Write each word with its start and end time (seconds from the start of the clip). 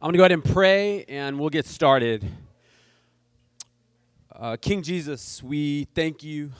I'm 0.00 0.06
going 0.06 0.12
to 0.12 0.18
go 0.18 0.22
ahead 0.22 0.32
and 0.32 0.44
pray 0.44 1.04
and 1.08 1.40
we'll 1.40 1.50
get 1.50 1.66
started. 1.66 2.24
Uh, 4.30 4.56
King 4.56 4.80
Jesus, 4.80 5.42
we 5.42 5.88
thank 5.92 6.22
you 6.22 6.52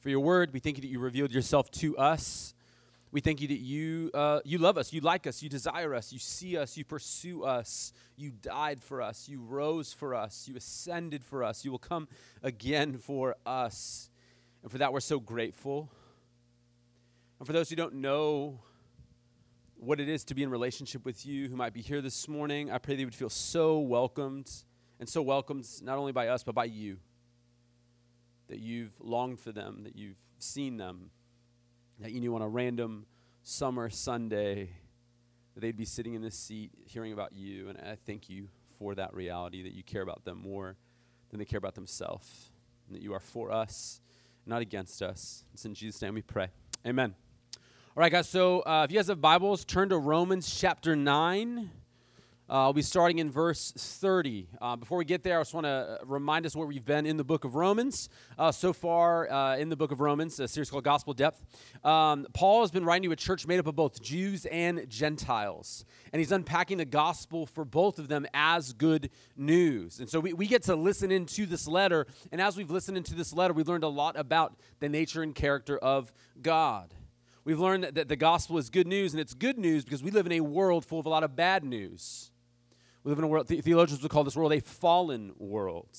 for 0.00 0.10
your 0.10 0.20
word. 0.20 0.52
We 0.52 0.60
thank 0.60 0.76
you 0.76 0.82
that 0.82 0.88
you 0.88 0.98
revealed 0.98 1.32
yourself 1.32 1.70
to 1.70 1.96
us. 1.96 2.52
We 3.12 3.22
thank 3.22 3.40
you 3.40 3.48
that 3.48 3.60
you, 3.60 4.10
uh, 4.12 4.40
you 4.44 4.58
love 4.58 4.76
us, 4.76 4.92
you 4.92 5.00
like 5.00 5.26
us, 5.26 5.42
you 5.42 5.48
desire 5.48 5.94
us, 5.94 6.12
you 6.12 6.18
see 6.18 6.58
us, 6.58 6.76
you 6.76 6.84
pursue 6.84 7.44
us, 7.44 7.94
you 8.14 8.30
died 8.30 8.82
for 8.82 9.00
us, 9.00 9.26
you 9.26 9.40
rose 9.40 9.94
for 9.94 10.14
us, 10.14 10.46
you 10.46 10.54
ascended 10.54 11.24
for 11.24 11.42
us, 11.42 11.64
you 11.64 11.70
will 11.70 11.78
come 11.78 12.08
again 12.42 12.98
for 12.98 13.36
us. 13.46 14.10
And 14.62 14.70
for 14.70 14.76
that, 14.76 14.92
we're 14.92 15.00
so 15.00 15.18
grateful. 15.18 15.88
And 17.38 17.46
for 17.46 17.54
those 17.54 17.70
who 17.70 17.76
don't 17.76 17.94
know 17.94 18.60
what 19.84 20.00
it 20.00 20.08
is 20.08 20.24
to 20.24 20.34
be 20.34 20.42
in 20.42 20.50
relationship 20.50 21.04
with 21.04 21.26
you 21.26 21.48
who 21.48 21.56
might 21.56 21.74
be 21.74 21.82
here 21.82 22.00
this 22.00 22.26
morning. 22.26 22.70
I 22.70 22.78
pray 22.78 22.96
they 22.96 23.04
would 23.04 23.14
feel 23.14 23.28
so 23.28 23.78
welcomed 23.78 24.50
and 24.98 25.08
so 25.08 25.20
welcomed 25.20 25.66
not 25.82 25.98
only 25.98 26.12
by 26.12 26.28
us, 26.28 26.42
but 26.42 26.54
by 26.54 26.64
you. 26.64 26.96
That 28.48 28.60
you've 28.60 28.92
longed 29.00 29.40
for 29.40 29.52
them, 29.52 29.82
that 29.84 29.96
you've 29.96 30.16
seen 30.38 30.78
them, 30.78 31.10
that 32.00 32.12
you 32.12 32.20
knew 32.20 32.34
on 32.34 32.42
a 32.42 32.48
random 32.48 33.06
summer 33.42 33.90
Sunday 33.90 34.70
that 35.54 35.60
they'd 35.60 35.76
be 35.76 35.84
sitting 35.84 36.14
in 36.14 36.22
this 36.22 36.38
seat 36.38 36.70
hearing 36.86 37.12
about 37.12 37.32
you. 37.34 37.68
And 37.68 37.78
I 37.78 37.96
thank 38.06 38.28
you 38.30 38.48
for 38.78 38.94
that 38.94 39.14
reality, 39.14 39.62
that 39.62 39.72
you 39.72 39.82
care 39.82 40.02
about 40.02 40.24
them 40.24 40.40
more 40.42 40.76
than 41.30 41.38
they 41.38 41.44
care 41.44 41.58
about 41.58 41.74
themselves, 41.74 42.50
and 42.86 42.96
that 42.96 43.02
you 43.02 43.12
are 43.12 43.20
for 43.20 43.52
us, 43.52 44.00
not 44.46 44.62
against 44.62 45.02
us. 45.02 45.44
It's 45.52 45.64
in 45.64 45.74
Jesus' 45.74 46.00
name 46.00 46.14
we 46.14 46.22
pray. 46.22 46.48
Amen. 46.86 47.14
All 47.96 48.00
right, 48.00 48.10
guys, 48.10 48.28
so 48.28 48.62
uh, 48.62 48.82
if 48.84 48.90
you 48.90 48.98
guys 48.98 49.06
have 49.06 49.20
Bibles, 49.20 49.64
turn 49.64 49.90
to 49.90 49.98
Romans 49.98 50.52
chapter 50.52 50.96
9. 50.96 51.70
Uh, 52.50 52.52
I'll 52.52 52.72
be 52.72 52.82
starting 52.82 53.20
in 53.20 53.30
verse 53.30 53.72
30. 53.76 54.48
Uh, 54.60 54.74
before 54.74 54.98
we 54.98 55.04
get 55.04 55.22
there, 55.22 55.38
I 55.38 55.42
just 55.42 55.54
want 55.54 55.66
to 55.66 56.00
remind 56.04 56.44
us 56.44 56.56
where 56.56 56.66
we've 56.66 56.84
been 56.84 57.06
in 57.06 57.16
the 57.16 57.22
book 57.22 57.44
of 57.44 57.54
Romans. 57.54 58.08
Uh, 58.36 58.50
so 58.50 58.72
far 58.72 59.30
uh, 59.30 59.56
in 59.58 59.68
the 59.68 59.76
book 59.76 59.92
of 59.92 60.00
Romans, 60.00 60.40
a 60.40 60.48
series 60.48 60.70
called 60.70 60.82
Gospel 60.82 61.14
Depth, 61.14 61.40
um, 61.84 62.26
Paul 62.34 62.62
has 62.62 62.72
been 62.72 62.84
writing 62.84 63.08
to 63.08 63.12
a 63.12 63.16
church 63.16 63.46
made 63.46 63.60
up 63.60 63.68
of 63.68 63.76
both 63.76 64.02
Jews 64.02 64.44
and 64.46 64.90
Gentiles. 64.90 65.84
And 66.12 66.18
he's 66.18 66.32
unpacking 66.32 66.78
the 66.78 66.84
gospel 66.84 67.46
for 67.46 67.64
both 67.64 68.00
of 68.00 68.08
them 68.08 68.26
as 68.34 68.72
good 68.72 69.08
news. 69.36 70.00
And 70.00 70.10
so 70.10 70.18
we, 70.18 70.32
we 70.32 70.48
get 70.48 70.64
to 70.64 70.74
listen 70.74 71.12
into 71.12 71.46
this 71.46 71.68
letter. 71.68 72.08
And 72.32 72.40
as 72.40 72.56
we've 72.56 72.72
listened 72.72 72.96
into 72.96 73.14
this 73.14 73.32
letter, 73.32 73.54
we've 73.54 73.68
learned 73.68 73.84
a 73.84 73.88
lot 73.88 74.18
about 74.18 74.56
the 74.80 74.88
nature 74.88 75.22
and 75.22 75.32
character 75.32 75.78
of 75.78 76.12
God. 76.42 76.92
We've 77.44 77.60
learned 77.60 77.84
that 77.84 78.08
the 78.08 78.16
gospel 78.16 78.56
is 78.56 78.70
good 78.70 78.86
news, 78.86 79.12
and 79.12 79.20
it's 79.20 79.34
good 79.34 79.58
news 79.58 79.84
because 79.84 80.02
we 80.02 80.10
live 80.10 80.24
in 80.24 80.32
a 80.32 80.40
world 80.40 80.84
full 80.84 80.98
of 80.98 81.06
a 81.06 81.10
lot 81.10 81.22
of 81.22 81.36
bad 81.36 81.62
news. 81.62 82.30
We 83.02 83.10
live 83.10 83.18
in 83.18 83.24
a 83.24 83.28
world, 83.28 83.48
theologians 83.48 84.02
would 84.02 84.10
call 84.10 84.24
this 84.24 84.34
world 84.34 84.52
a 84.54 84.60
fallen 84.60 85.32
world. 85.38 85.98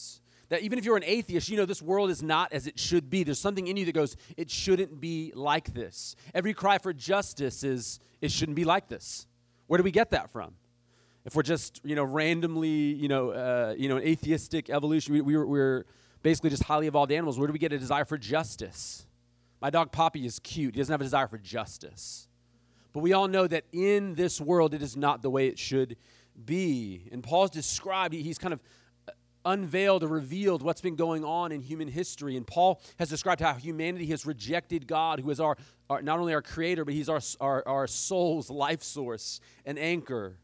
That 0.49 0.61
even 0.61 0.79
if 0.79 0.85
you're 0.85 0.97
an 0.97 1.03
atheist, 1.03 1.49
you 1.49 1.57
know 1.57 1.65
this 1.65 1.81
world 1.81 2.09
is 2.09 2.23
not 2.23 2.52
as 2.52 2.65
it 2.65 2.79
should 2.79 3.09
be. 3.11 3.23
There's 3.23 3.39
something 3.39 3.67
in 3.67 3.77
you 3.77 3.85
that 3.85 3.93
goes, 3.93 4.15
it 4.37 4.49
shouldn't 4.49 4.99
be 4.99 5.31
like 5.35 5.73
this. 5.73 6.15
Every 6.33 6.53
cry 6.53 6.79
for 6.79 6.93
justice 6.93 7.63
is, 7.63 7.99
it 8.21 8.31
shouldn't 8.31 8.55
be 8.55 8.63
like 8.63 8.87
this. 8.87 9.27
Where 9.67 9.77
do 9.77 9.83
we 9.83 9.91
get 9.91 10.11
that 10.11 10.31
from? 10.31 10.55
If 11.25 11.35
we're 11.35 11.43
just, 11.43 11.81
you 11.83 11.95
know, 11.95 12.03
randomly, 12.03 12.69
you 12.69 13.07
know, 13.07 13.31
uh, 13.31 13.75
you 13.77 13.89
know, 13.89 13.97
an 13.97 14.03
atheistic 14.03 14.69
evolution, 14.69 15.13
we, 15.13 15.21
we, 15.21 15.37
we're 15.37 15.85
basically 16.21 16.52
just 16.52 16.63
highly 16.63 16.87
evolved 16.87 17.11
animals. 17.11 17.37
Where 17.39 17.47
do 17.47 17.53
we 17.53 17.59
get 17.59 17.73
a 17.73 17.80
desire 17.80 18.05
for 18.05 18.17
justice? 18.17 19.07
My 19.61 19.70
dog 19.70 19.92
Poppy 19.92 20.25
is 20.25 20.39
cute. 20.39 20.75
He 20.75 20.81
doesn't 20.81 20.94
have 20.94 21.02
a 21.02 21.06
desire 21.06 21.28
for 21.28 21.38
justice. 21.38 22.28
But 22.94 23.02
we 23.02 23.14
all 23.14 23.28
know 23.28 23.48
that 23.48 23.66
in 23.72 24.16
this 24.16 24.39
world, 24.39 24.73
it 24.73 24.81
is 24.81 24.95
not 24.95 25.22
the 25.22 25.30
way 25.30 25.48
it 25.48 25.59
should 25.59 25.98
be. 26.45 27.09
And 27.11 27.23
Paul's 27.23 27.50
described, 27.50 28.14
he's 28.14 28.38
kind 28.38 28.53
of 28.53 28.61
uh, 29.08 29.11
unveiled 29.45 30.03
or 30.03 30.08
revealed 30.08 30.61
what's 30.61 30.81
been 30.81 30.95
going 30.95 31.23
on 31.26 31.52
in 31.52 31.61
human 31.61 31.88
history. 31.88 32.38
And 32.38 32.48
Paul 32.48 32.82
has 32.98 33.10
described 33.10 33.42
how 33.42 33.54
humanity 33.54 34.05
has 34.08 34.26
rejected 34.26 34.88
God, 34.88 35.20
who 35.20 35.30
is 35.30 35.39
our, 35.39 35.58
our 35.89 36.02
not 36.02 36.20
only 36.20 36.33
our 36.33 36.42
creator, 36.42 36.86
but 36.86 36.94
he's 36.94 37.10
our, 37.10 37.20
our, 37.42 37.67
our 37.67 37.88
soul's 37.88 38.49
life 38.49 38.83
source 38.83 39.39
and 39.65 39.77
anchor. 39.77 40.38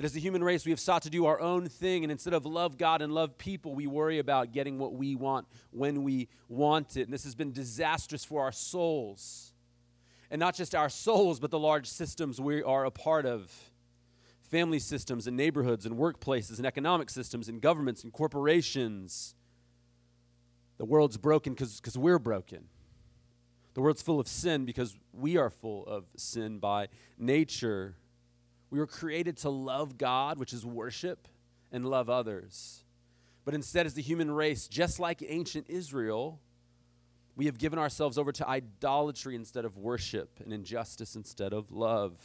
That 0.00 0.06
as 0.06 0.12
the 0.14 0.20
human 0.20 0.42
race, 0.42 0.64
we 0.64 0.70
have 0.70 0.80
sought 0.80 1.02
to 1.02 1.10
do 1.10 1.26
our 1.26 1.38
own 1.38 1.68
thing, 1.68 2.04
and 2.04 2.10
instead 2.10 2.32
of 2.32 2.46
love 2.46 2.78
God 2.78 3.02
and 3.02 3.12
love 3.12 3.36
people, 3.36 3.74
we 3.74 3.86
worry 3.86 4.18
about 4.18 4.50
getting 4.50 4.78
what 4.78 4.94
we 4.94 5.14
want 5.14 5.46
when 5.72 6.04
we 6.04 6.28
want 6.48 6.96
it. 6.96 7.02
And 7.02 7.12
this 7.12 7.24
has 7.24 7.34
been 7.34 7.52
disastrous 7.52 8.24
for 8.24 8.40
our 8.42 8.50
souls. 8.50 9.52
And 10.30 10.40
not 10.40 10.54
just 10.54 10.74
our 10.74 10.88
souls, 10.88 11.38
but 11.38 11.50
the 11.50 11.58
large 11.58 11.86
systems 11.86 12.40
we 12.40 12.62
are 12.62 12.86
a 12.86 12.90
part 12.90 13.26
of 13.26 13.52
family 14.40 14.78
systems 14.78 15.26
and 15.26 15.36
neighborhoods 15.36 15.84
and 15.84 15.98
workplaces 15.98 16.56
and 16.56 16.64
economic 16.64 17.10
systems 17.10 17.50
and 17.50 17.60
governments 17.60 18.02
and 18.02 18.10
corporations. 18.10 19.34
The 20.78 20.86
world's 20.86 21.18
broken 21.18 21.52
because 21.52 21.98
we're 21.98 22.18
broken. 22.18 22.68
The 23.74 23.82
world's 23.82 24.00
full 24.00 24.18
of 24.18 24.28
sin 24.28 24.64
because 24.64 24.96
we 25.12 25.36
are 25.36 25.50
full 25.50 25.84
of 25.84 26.06
sin 26.16 26.58
by 26.58 26.88
nature. 27.18 27.96
We 28.70 28.78
were 28.78 28.86
created 28.86 29.36
to 29.38 29.50
love 29.50 29.98
God, 29.98 30.38
which 30.38 30.52
is 30.52 30.64
worship, 30.64 31.28
and 31.72 31.84
love 31.84 32.08
others. 32.08 32.84
But 33.44 33.54
instead, 33.54 33.86
as 33.86 33.94
the 33.94 34.02
human 34.02 34.30
race, 34.30 34.68
just 34.68 35.00
like 35.00 35.22
ancient 35.26 35.66
Israel, 35.68 36.40
we 37.36 37.46
have 37.46 37.58
given 37.58 37.78
ourselves 37.78 38.18
over 38.18 38.32
to 38.32 38.48
idolatry 38.48 39.34
instead 39.34 39.64
of 39.64 39.76
worship, 39.76 40.40
and 40.44 40.52
injustice 40.52 41.16
instead 41.16 41.52
of 41.52 41.72
love. 41.72 42.18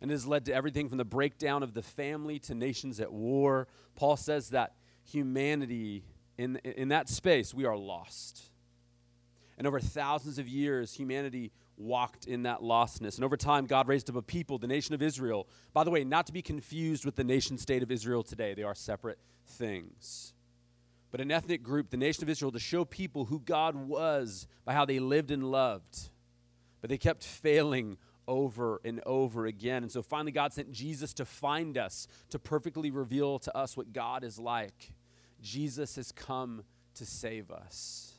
And 0.00 0.10
it 0.10 0.14
has 0.14 0.26
led 0.26 0.46
to 0.46 0.54
everything 0.54 0.88
from 0.88 0.98
the 0.98 1.04
breakdown 1.04 1.62
of 1.62 1.74
the 1.74 1.82
family 1.82 2.38
to 2.40 2.54
nations 2.54 3.00
at 3.00 3.12
war. 3.12 3.68
Paul 3.96 4.16
says 4.16 4.50
that 4.50 4.74
humanity, 5.04 6.04
in, 6.38 6.56
in 6.56 6.88
that 6.88 7.08
space, 7.08 7.52
we 7.52 7.66
are 7.66 7.76
lost. 7.76 8.44
And 9.58 9.66
over 9.66 9.78
thousands 9.78 10.38
of 10.38 10.48
years, 10.48 10.94
humanity 10.94 11.52
walked 11.80 12.26
in 12.26 12.42
that 12.42 12.60
lostness. 12.60 13.16
And 13.16 13.24
over 13.24 13.36
time, 13.36 13.66
God 13.66 13.88
raised 13.88 14.10
up 14.10 14.16
a 14.16 14.22
people, 14.22 14.58
the 14.58 14.66
nation 14.66 14.94
of 14.94 15.02
Israel. 15.02 15.48
By 15.72 15.84
the 15.84 15.90
way, 15.90 16.04
not 16.04 16.26
to 16.26 16.32
be 16.32 16.42
confused 16.42 17.04
with 17.04 17.16
the 17.16 17.24
nation 17.24 17.58
state 17.58 17.82
of 17.82 17.90
Israel 17.90 18.22
today, 18.22 18.54
they 18.54 18.62
are 18.62 18.74
separate 18.74 19.18
things. 19.46 20.34
But 21.10 21.20
an 21.20 21.32
ethnic 21.32 21.62
group, 21.62 21.90
the 21.90 21.96
nation 21.96 22.22
of 22.22 22.28
Israel, 22.28 22.52
to 22.52 22.58
show 22.58 22.84
people 22.84 23.24
who 23.24 23.40
God 23.40 23.74
was 23.74 24.46
by 24.64 24.74
how 24.74 24.84
they 24.84 25.00
lived 25.00 25.30
and 25.30 25.50
loved. 25.50 26.10
But 26.80 26.90
they 26.90 26.98
kept 26.98 27.24
failing 27.24 27.96
over 28.28 28.80
and 28.84 29.00
over 29.04 29.46
again. 29.46 29.82
And 29.82 29.90
so 29.90 30.02
finally, 30.02 30.30
God 30.30 30.52
sent 30.52 30.70
Jesus 30.70 31.12
to 31.14 31.24
find 31.24 31.76
us, 31.76 32.06
to 32.28 32.38
perfectly 32.38 32.90
reveal 32.90 33.38
to 33.40 33.56
us 33.56 33.76
what 33.76 33.92
God 33.92 34.22
is 34.22 34.38
like. 34.38 34.92
Jesus 35.42 35.96
has 35.96 36.12
come 36.12 36.62
to 36.94 37.04
save 37.04 37.50
us 37.50 38.09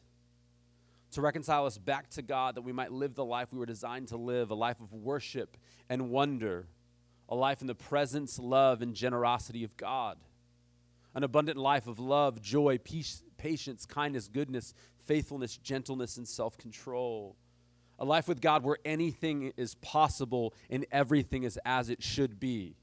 to 1.11 1.21
reconcile 1.21 1.65
us 1.65 1.77
back 1.77 2.09
to 2.11 2.21
God 2.21 2.55
that 2.55 2.61
we 2.61 2.71
might 2.71 2.91
live 2.91 3.15
the 3.15 3.25
life 3.25 3.51
we 3.51 3.59
were 3.59 3.65
designed 3.65 4.07
to 4.09 4.17
live 4.17 4.49
a 4.49 4.55
life 4.55 4.79
of 4.79 4.93
worship 4.93 5.57
and 5.89 6.09
wonder, 6.09 6.67
a 7.27 7.35
life 7.35 7.61
in 7.61 7.67
the 7.67 7.75
presence, 7.75 8.39
love, 8.39 8.81
and 8.81 8.95
generosity 8.95 9.63
of 9.63 9.75
God. 9.77 10.17
An 11.13 11.23
abundant 11.23 11.57
life 11.57 11.87
of 11.87 11.99
love, 11.99 12.41
joy, 12.41 12.77
peace, 12.77 13.23
patience, 13.37 13.85
kindness, 13.85 14.29
goodness, 14.29 14.73
faithfulness, 15.05 15.57
gentleness, 15.57 16.15
and 16.15 16.25
self 16.25 16.57
control. 16.57 17.35
A 17.99 18.05
life 18.05 18.29
with 18.29 18.39
God 18.39 18.63
where 18.63 18.77
anything 18.85 19.51
is 19.57 19.75
possible 19.75 20.53
and 20.69 20.85
everything 20.91 21.43
is 21.43 21.59
as 21.65 21.89
it 21.89 22.01
should 22.01 22.39
be. 22.39 22.75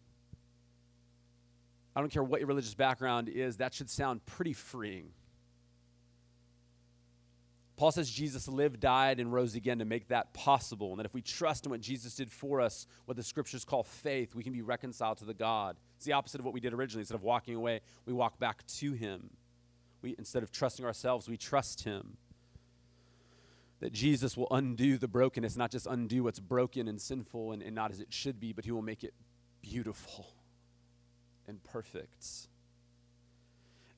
I 1.96 2.00
don't 2.00 2.10
care 2.10 2.22
what 2.22 2.40
your 2.40 2.48
religious 2.48 2.74
background 2.74 3.28
is, 3.28 3.56
that 3.56 3.72
should 3.72 3.88
sound 3.90 4.24
pretty 4.26 4.52
freeing. 4.52 5.10
Paul 7.78 7.92
says 7.92 8.10
Jesus 8.10 8.48
lived, 8.48 8.80
died, 8.80 9.20
and 9.20 9.32
rose 9.32 9.54
again 9.54 9.78
to 9.78 9.84
make 9.84 10.08
that 10.08 10.34
possible. 10.34 10.90
And 10.90 10.98
that 10.98 11.06
if 11.06 11.14
we 11.14 11.22
trust 11.22 11.64
in 11.64 11.70
what 11.70 11.80
Jesus 11.80 12.16
did 12.16 12.28
for 12.28 12.60
us, 12.60 12.88
what 13.04 13.16
the 13.16 13.22
scriptures 13.22 13.64
call 13.64 13.84
faith, 13.84 14.34
we 14.34 14.42
can 14.42 14.52
be 14.52 14.62
reconciled 14.62 15.18
to 15.18 15.24
the 15.24 15.32
God. 15.32 15.76
It's 15.96 16.04
the 16.04 16.12
opposite 16.12 16.40
of 16.40 16.44
what 16.44 16.52
we 16.52 16.58
did 16.58 16.72
originally. 16.72 17.02
Instead 17.02 17.14
of 17.14 17.22
walking 17.22 17.54
away, 17.54 17.80
we 18.04 18.12
walk 18.12 18.40
back 18.40 18.66
to 18.66 18.92
Him. 18.94 19.30
We, 20.02 20.16
instead 20.18 20.42
of 20.42 20.50
trusting 20.50 20.84
ourselves, 20.84 21.28
we 21.28 21.36
trust 21.36 21.84
Him. 21.84 22.16
That 23.78 23.92
Jesus 23.92 24.36
will 24.36 24.48
undo 24.50 24.98
the 24.98 25.06
brokenness, 25.06 25.56
not 25.56 25.70
just 25.70 25.86
undo 25.86 26.24
what's 26.24 26.40
broken 26.40 26.88
and 26.88 27.00
sinful 27.00 27.52
and, 27.52 27.62
and 27.62 27.76
not 27.76 27.92
as 27.92 28.00
it 28.00 28.12
should 28.12 28.40
be, 28.40 28.52
but 28.52 28.64
He 28.64 28.72
will 28.72 28.82
make 28.82 29.04
it 29.04 29.14
beautiful 29.62 30.26
and 31.46 31.62
perfect. 31.62 32.47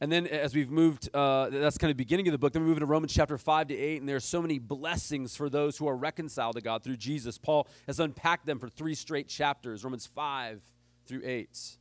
And 0.01 0.11
then 0.11 0.27
as 0.27 0.55
we've 0.55 0.71
moved, 0.71 1.15
uh, 1.15 1.51
that's 1.51 1.77
kind 1.77 1.91
of 1.91 1.97
beginning 1.97 2.27
of 2.27 2.33
the 2.33 2.39
book. 2.39 2.55
Then 2.55 2.63
we 2.63 2.69
move 2.69 2.79
into 2.79 2.87
Romans 2.87 3.13
chapter 3.13 3.37
5 3.37 3.69
to 3.69 3.77
8, 3.77 4.01
and 4.01 4.09
there 4.09 4.17
are 4.17 4.21
so 4.21 4.41
many 4.41 4.59
blessings 4.59 5.37
for 5.37 5.51
those 5.51 5.77
who 5.77 5.87
are 5.87 5.97
reconciled 5.97 6.55
to 6.57 6.63
God 6.63 6.83
through 6.83 6.97
Jesus. 6.97 7.37
Paul 7.37 7.69
has 7.87 8.01
unpacked 8.01 8.47
them 8.47 8.59
for 8.59 8.69
three 8.69 8.95
straight 8.95 9.29
chapters 9.29 9.85
Romans 9.85 10.07
5 10.07 10.63
through 11.07 11.21
8, 11.23 11.77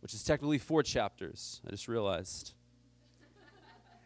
which 0.00 0.14
is 0.14 0.24
technically 0.24 0.58
four 0.58 0.82
chapters. 0.82 1.60
I 1.66 1.70
just 1.70 1.86
realized. 1.86 2.54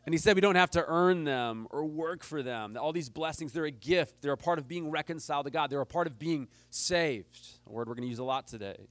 And 0.07 0.13
he 0.13 0.19
said 0.19 0.35
we 0.35 0.41
don't 0.43 0.57
have 0.57 0.71
to 0.71 0.85
earn 0.87 1.25
them 1.25 1.67
or 1.71 1.87
work 1.87 2.25
for 2.25 2.43
them. 2.43 2.77
All 2.79 2.93
these 2.93 3.09
blessings, 3.09 3.53
they're 3.53 3.65
a 3.65 3.71
gift. 3.71 4.21
They're 4.21 4.33
a 4.33 4.37
part 4.37 4.59
of 4.59 4.69
being 4.69 4.91
reconciled 4.91 5.47
to 5.47 5.51
God. 5.51 5.71
They're 5.71 5.81
a 5.81 5.87
part 5.87 6.07
of 6.07 6.19
being 6.19 6.49
saved, 6.71 7.49
a 7.67 7.73
word 7.73 7.89
we're 7.89 7.95
going 7.95 8.03
to 8.03 8.11
use 8.11 8.19
a 8.19 8.25
lot 8.25 8.47
today. 8.47 8.89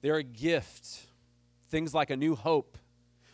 They're 0.00 0.16
a 0.16 0.22
gift. 0.22 1.06
Things 1.70 1.92
like 1.94 2.10
a 2.10 2.16
new 2.16 2.36
hope, 2.36 2.78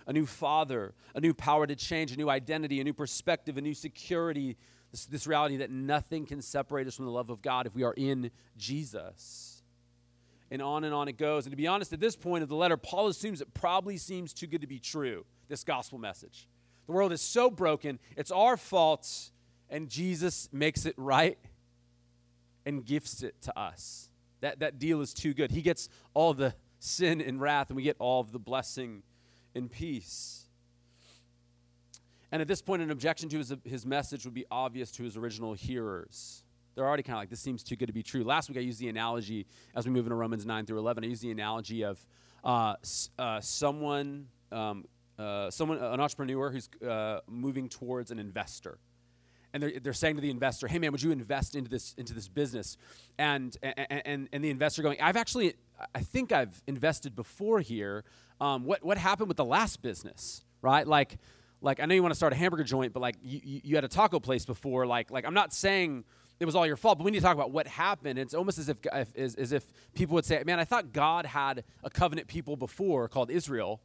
a 0.06 0.12
new 0.12 0.26
father, 0.26 0.94
a 1.14 1.20
new 1.20 1.34
power 1.34 1.66
to 1.66 1.74
change, 1.74 2.12
a 2.12 2.16
new 2.16 2.30
identity, 2.30 2.80
a 2.80 2.84
new 2.84 2.94
perspective, 2.94 3.56
a 3.56 3.60
new 3.60 3.74
security. 3.74 4.56
This, 4.92 5.06
this 5.06 5.26
reality 5.26 5.56
that 5.56 5.70
nothing 5.70 6.26
can 6.26 6.40
separate 6.40 6.86
us 6.86 6.94
from 6.94 7.06
the 7.06 7.10
love 7.10 7.28
of 7.28 7.42
God 7.42 7.66
if 7.66 7.74
we 7.74 7.82
are 7.82 7.94
in 7.96 8.30
Jesus. 8.56 9.62
And 10.50 10.62
on 10.62 10.84
and 10.84 10.94
on 10.94 11.08
it 11.08 11.18
goes. 11.18 11.44
And 11.44 11.52
to 11.52 11.56
be 11.56 11.66
honest, 11.66 11.92
at 11.92 11.98
this 11.98 12.14
point 12.14 12.44
of 12.44 12.48
the 12.48 12.54
letter, 12.54 12.76
Paul 12.76 13.08
assumes 13.08 13.40
it 13.40 13.52
probably 13.52 13.96
seems 13.96 14.32
too 14.32 14.46
good 14.46 14.60
to 14.60 14.68
be 14.68 14.78
true, 14.78 15.26
this 15.48 15.64
gospel 15.64 15.98
message. 15.98 16.46
The 16.86 16.92
world 16.92 17.12
is 17.12 17.20
so 17.20 17.50
broken, 17.50 17.98
it's 18.16 18.30
our 18.30 18.56
fault, 18.56 19.30
and 19.68 19.88
Jesus 19.88 20.48
makes 20.52 20.86
it 20.86 20.94
right 20.96 21.36
and 22.64 22.84
gifts 22.84 23.24
it 23.24 23.42
to 23.42 23.58
us. 23.58 24.08
That, 24.40 24.60
that 24.60 24.78
deal 24.78 25.00
is 25.00 25.12
too 25.12 25.34
good. 25.34 25.50
He 25.50 25.62
gets 25.62 25.88
all 26.14 26.32
the 26.32 26.54
sin 26.78 27.20
and 27.20 27.40
wrath, 27.40 27.70
and 27.70 27.76
we 27.76 27.82
get 27.82 27.96
all 27.98 28.20
of 28.20 28.30
the 28.30 28.38
blessing 28.38 29.02
and 29.56 29.70
peace. 29.70 30.44
And 32.30 32.42
at 32.42 32.48
this 32.48 32.60
point, 32.60 32.82
an 32.82 32.90
objection 32.90 33.28
to 33.30 33.38
his, 33.38 33.54
his 33.64 33.86
message 33.86 34.24
would 34.24 34.34
be 34.34 34.44
obvious 34.50 34.90
to 34.92 35.02
his 35.02 35.16
original 35.16 35.54
hearers. 35.54 36.42
They're 36.74 36.86
already 36.86 37.02
kind 37.02 37.16
of 37.16 37.22
like, 37.22 37.30
this 37.30 37.40
seems 37.40 37.62
too 37.62 37.76
good 37.76 37.86
to 37.86 37.92
be 37.92 38.02
true. 38.02 38.22
Last 38.24 38.48
week, 38.48 38.58
I 38.58 38.60
used 38.60 38.78
the 38.78 38.88
analogy, 38.88 39.46
as 39.74 39.86
we 39.86 39.92
move 39.92 40.06
into 40.06 40.16
Romans 40.16 40.44
9 40.44 40.66
through 40.66 40.78
11, 40.78 41.04
I 41.04 41.06
used 41.06 41.22
the 41.22 41.30
analogy 41.30 41.82
of 41.82 42.04
uh, 42.44 42.74
uh, 43.18 43.40
someone, 43.40 44.28
um, 44.52 44.84
uh, 45.18 45.50
someone, 45.50 45.78
an 45.78 46.00
entrepreneur 46.00 46.50
who's 46.50 46.68
uh, 46.86 47.20
moving 47.26 47.68
towards 47.68 48.10
an 48.10 48.18
investor 48.18 48.78
and 49.56 49.62
they're, 49.62 49.80
they're 49.80 49.92
saying 49.94 50.16
to 50.16 50.20
the 50.20 50.30
investor, 50.30 50.68
"Hey 50.68 50.78
man, 50.78 50.92
would 50.92 51.02
you 51.02 51.12
invest 51.12 51.54
into 51.54 51.70
this 51.70 51.94
into 51.96 52.12
this 52.12 52.28
business?" 52.28 52.76
And 53.16 53.56
and 53.62 54.28
and 54.30 54.44
the 54.44 54.50
investor 54.50 54.82
going, 54.82 55.00
"I've 55.00 55.16
actually, 55.16 55.54
I 55.94 56.00
think 56.00 56.30
I've 56.30 56.62
invested 56.66 57.16
before 57.16 57.60
here. 57.60 58.04
Um, 58.40 58.64
what 58.64 58.84
what 58.84 58.98
happened 58.98 59.28
with 59.28 59.36
the 59.36 59.44
last 59.44 59.82
business, 59.82 60.44
right? 60.62 60.86
Like." 60.86 61.18
Like 61.62 61.80
I 61.80 61.86
know 61.86 61.94
you 61.94 62.02
want 62.02 62.12
to 62.12 62.16
start 62.16 62.34
a 62.34 62.36
hamburger 62.36 62.64
joint, 62.64 62.92
but 62.92 63.00
like 63.00 63.16
you, 63.22 63.40
you, 63.42 63.60
you 63.64 63.74
had 63.76 63.84
a 63.84 63.88
taco 63.88 64.20
place 64.20 64.44
before. 64.44 64.86
Like 64.86 65.10
like 65.10 65.24
I'm 65.24 65.32
not 65.32 65.54
saying 65.54 66.04
it 66.38 66.44
was 66.44 66.54
all 66.54 66.66
your 66.66 66.76
fault. 66.76 66.98
But 66.98 67.04
we 67.04 67.10
need 67.10 67.20
to 67.20 67.24
talk 67.24 67.34
about 67.34 67.50
what 67.50 67.66
happened. 67.66 68.18
It's 68.18 68.34
almost 68.34 68.58
as 68.58 68.68
if, 68.68 68.78
as, 68.86 69.34
as, 69.34 69.52
if 69.52 69.64
people 69.94 70.14
would 70.14 70.26
say, 70.26 70.42
"Man, 70.44 70.60
I 70.60 70.64
thought 70.64 70.92
God 70.92 71.24
had 71.24 71.64
a 71.82 71.88
covenant 71.88 72.28
people 72.28 72.56
before 72.56 73.08
called 73.08 73.30
Israel, 73.30 73.80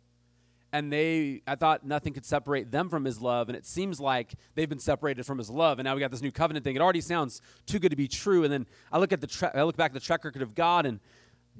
and 0.73 0.91
they 0.91 1.41
i 1.47 1.55
thought 1.55 1.85
nothing 1.85 2.13
could 2.13 2.25
separate 2.25 2.71
them 2.71 2.89
from 2.89 3.05
his 3.05 3.21
love 3.21 3.49
and 3.49 3.55
it 3.55 3.65
seems 3.65 3.99
like 3.99 4.33
they've 4.55 4.69
been 4.69 4.79
separated 4.79 5.25
from 5.25 5.37
his 5.37 5.49
love 5.49 5.79
and 5.79 5.85
now 5.85 5.93
we 5.93 5.99
got 5.99 6.11
this 6.11 6.21
new 6.21 6.31
covenant 6.31 6.63
thing 6.63 6.75
it 6.75 6.81
already 6.81 7.01
sounds 7.01 7.41
too 7.65 7.79
good 7.79 7.89
to 7.89 7.95
be 7.95 8.07
true 8.07 8.43
and 8.43 8.51
then 8.51 8.65
i 8.91 8.97
look 8.97 9.11
at 9.11 9.21
the 9.21 9.27
tra- 9.27 9.51
i 9.53 9.63
look 9.63 9.75
back 9.75 9.91
at 9.91 9.93
the 9.93 9.99
track 9.99 10.23
record 10.23 10.41
of 10.41 10.55
god 10.55 10.85
and 10.85 10.99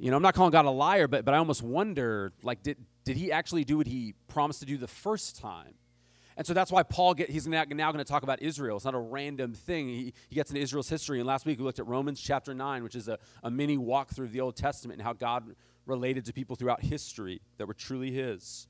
you 0.01 0.09
know 0.09 0.18
i'm 0.18 0.24
not 0.24 0.33
calling 0.33 0.51
god 0.51 0.65
a 0.65 0.69
liar 0.69 1.07
but 1.07 1.24
but 1.24 1.33
i 1.33 1.38
almost 1.38 1.62
wonder 1.62 2.33
like 2.44 2.63
did 2.63 2.77
did 3.03 3.18
he 3.18 3.31
actually 3.31 3.63
do 3.63 3.77
what 3.77 3.88
he 3.88 4.13
promised 4.27 4.59
to 4.59 4.65
do 4.65 4.77
the 4.77 4.88
first 4.88 5.39
time 5.39 5.74
and 6.38 6.48
so 6.48 6.53
that's 6.53 6.71
why 6.71 6.81
Paul 6.83 7.13
get, 7.13 7.30
he's 7.30 7.45
now, 7.45 7.65
now 7.69 7.92
going 7.92 8.03
to 8.03 8.09
talk 8.09 8.24
about 8.24 8.42
Israel. 8.42 8.77
It's 8.77 8.86
not 8.86 8.95
a 8.95 9.00
random 9.00 9.53
thing. 9.53 9.89
He, 9.89 10.13
he 10.30 10.36
gets 10.36 10.50
into 10.50 10.62
Israel's 10.62 10.89
history. 10.89 11.19
And 11.19 11.27
last 11.27 11.45
week 11.45 11.59
we 11.59 11.65
looked 11.65 11.80
at 11.80 11.86
Romans 11.86 12.21
chapter 12.21 12.53
9, 12.53 12.83
which 12.83 12.95
is 12.95 13.07
a, 13.07 13.19
a 13.44 13.51
mini 13.51 13.77
walk 13.77 14.09
through 14.09 14.30
the 14.30 14.42
Old 14.42 14.56
Testament 14.56 15.00
and 15.00 15.06
how 15.06 15.13
God 15.13 15.56
related 15.86 16.25
to 16.25 16.33
people 16.33 16.56
throughout 16.56 16.81
history 16.81 17.42
that 17.57 17.68
were 17.68 17.74
truly 17.74 18.12
his. 18.12 18.68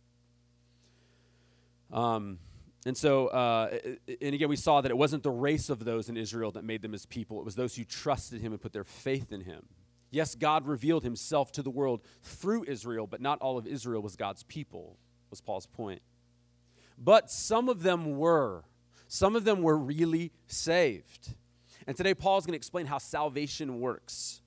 Um, 1.93 2.39
and 2.85 2.97
so, 2.97 3.27
uh, 3.27 3.77
and 4.21 4.33
again, 4.33 4.49
we 4.49 4.55
saw 4.55 4.81
that 4.81 4.89
it 4.89 4.97
wasn't 4.97 5.23
the 5.23 5.31
race 5.31 5.69
of 5.69 5.85
those 5.85 6.09
in 6.09 6.17
Israel 6.17 6.51
that 6.51 6.63
made 6.63 6.81
them 6.81 6.93
his 6.93 7.05
people, 7.05 7.39
it 7.39 7.45
was 7.45 7.55
those 7.55 7.75
who 7.75 7.83
trusted 7.83 8.41
him 8.41 8.53
and 8.53 8.61
put 8.61 8.73
their 8.73 8.83
faith 8.83 9.31
in 9.31 9.41
him. 9.41 9.67
Yes, 10.11 10.35
God 10.35 10.67
revealed 10.67 11.03
himself 11.03 11.51
to 11.53 11.63
the 11.63 11.69
world 11.69 12.01
through 12.21 12.65
Israel, 12.67 13.07
but 13.07 13.21
not 13.21 13.39
all 13.39 13.57
of 13.57 13.65
Israel 13.65 14.01
was 14.01 14.17
God's 14.17 14.43
people, 14.43 14.97
was 15.29 15.39
Paul's 15.39 15.65
point. 15.65 16.01
But 16.97 17.31
some 17.31 17.69
of 17.69 17.81
them 17.81 18.17
were. 18.17 18.65
Some 19.07 19.35
of 19.35 19.45
them 19.45 19.61
were 19.61 19.77
really 19.77 20.31
saved. 20.47 21.33
And 21.87 21.97
today, 21.97 22.13
Paul 22.13 22.37
is 22.37 22.45
going 22.45 22.53
to 22.53 22.57
explain 22.57 22.85
how 22.85 22.97
salvation 22.97 23.79
works. 23.79 24.41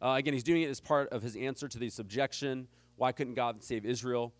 Uh, 0.00 0.14
again, 0.18 0.34
he's 0.34 0.42
doing 0.42 0.62
it 0.62 0.70
as 0.70 0.80
part 0.80 1.08
of 1.08 1.22
his 1.22 1.34
answer 1.34 1.66
to 1.66 1.78
the 1.78 1.90
subjection. 1.90 2.68
Why 2.96 3.12
couldn't 3.12 3.34
God 3.34 3.64
save 3.64 3.84
Israel? 3.84 4.34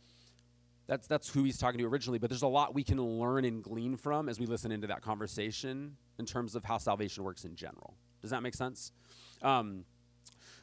That's, 0.86 1.06
that's 1.08 1.28
who 1.28 1.42
he's 1.42 1.58
talking 1.58 1.78
to 1.78 1.86
originally, 1.86 2.18
but 2.18 2.30
there's 2.30 2.42
a 2.42 2.48
lot 2.48 2.74
we 2.74 2.84
can 2.84 3.02
learn 3.02 3.44
and 3.44 3.62
glean 3.62 3.96
from 3.96 4.28
as 4.28 4.38
we 4.38 4.46
listen 4.46 4.70
into 4.70 4.86
that 4.86 5.02
conversation 5.02 5.96
in 6.18 6.26
terms 6.26 6.54
of 6.54 6.64
how 6.64 6.78
salvation 6.78 7.24
works 7.24 7.44
in 7.44 7.56
general. 7.56 7.94
Does 8.22 8.30
that 8.30 8.42
make 8.42 8.54
sense? 8.54 8.92
Um, 9.42 9.84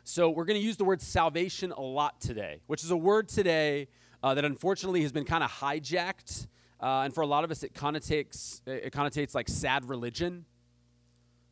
so, 0.05 0.29
we're 0.29 0.45
going 0.45 0.59
to 0.59 0.65
use 0.65 0.75
the 0.75 0.83
word 0.83 1.01
salvation 1.01 1.71
a 1.71 1.81
lot 1.81 2.19
today, 2.19 2.59
which 2.67 2.83
is 2.83 2.91
a 2.91 2.97
word 2.97 3.29
today 3.29 3.88
uh, 4.21 4.33
that 4.33 4.44
unfortunately 4.44 5.01
has 5.01 5.13
been 5.13 5.23
kind 5.23 5.44
of 5.44 5.50
hijacked. 5.50 6.47
Uh, 6.81 7.03
and 7.05 7.15
for 7.15 7.21
a 7.21 7.27
lot 7.27 7.45
of 7.45 7.51
us, 7.51 7.63
it 7.63 7.73
connotates, 7.73 8.61
it 8.67 8.91
connotates 8.91 9.33
like 9.33 9.47
sad 9.47 9.88
religion. 9.88 10.44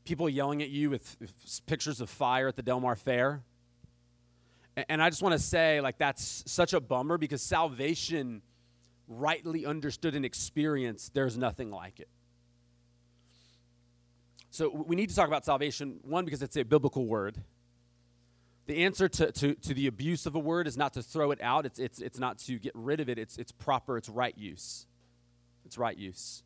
People 0.04 0.28
yelling 0.28 0.62
at 0.62 0.70
you 0.70 0.90
with, 0.90 1.16
with 1.22 1.66
pictures 1.66 2.02
of 2.02 2.10
fire 2.10 2.50
at 2.50 2.58
the 2.58 2.62
Del 2.62 2.82
Mar 2.82 2.98
Fair. 2.98 3.42
And, 4.76 4.86
and 4.90 5.02
I 5.02 5.10
just 5.10 5.22
want 5.22 5.34
to 5.34 5.40
say, 5.40 5.80
like, 5.80 5.98
that's 5.98 6.44
such 6.46 6.74
a 6.74 6.82
bummer 6.82 7.18
because 7.18 7.42
salvation 7.42 8.42
rightly 9.08 9.66
understood 9.66 10.14
and 10.14 10.26
experienced, 10.26 11.14
there's 11.14 11.38
nothing 11.38 11.72
like 11.72 12.02
it. 12.02 12.10
So 14.50 14.70
we 14.70 14.98
need 14.98 15.10
to 15.10 15.16
talk 15.16 15.30
about 15.30 15.46
salvation, 15.46 16.00
one, 16.04 16.26
because 16.26 16.42
it's 16.42 16.58
a 16.58 16.64
biblical 16.64 17.06
word. 17.06 17.38
The 18.72 18.86
answer 18.86 19.10
to, 19.10 19.34
to, 19.34 19.54
to 19.54 19.74
the 19.74 19.88
abuse 19.88 20.26
of 20.26 20.34
a 20.34 20.40
word 20.40 20.66
is 20.66 20.78
not 20.78 20.94
to 20.94 21.04
throw 21.04 21.32
it 21.32 21.42
out, 21.42 21.66
it's, 21.66 21.78
it's, 21.78 22.00
it's 22.00 22.18
not 22.18 22.38
to 22.46 22.58
get 22.58 22.72
rid 22.74 23.02
of 23.02 23.10
it, 23.10 23.20
it's, 23.20 23.38
it's 23.38 23.52
proper, 23.52 23.98
it's 23.98 24.08
right 24.08 24.34
use. 24.38 24.88
It's 25.66 25.78
right 25.78 25.98
use. 25.98 26.42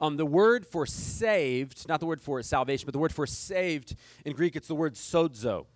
Um, 0.00 0.16
the 0.16 0.24
word 0.24 0.64
for 0.64 0.86
saved, 0.86 1.88
not 1.88 1.98
the 1.98 2.06
word 2.06 2.20
for 2.20 2.40
salvation, 2.44 2.86
but 2.86 2.92
the 2.92 3.00
word 3.00 3.12
for 3.12 3.26
saved 3.26 3.96
in 4.24 4.32
Greek, 4.36 4.54
it's 4.54 4.68
the 4.68 4.76
word 4.76 4.94
sozo. 4.94 5.66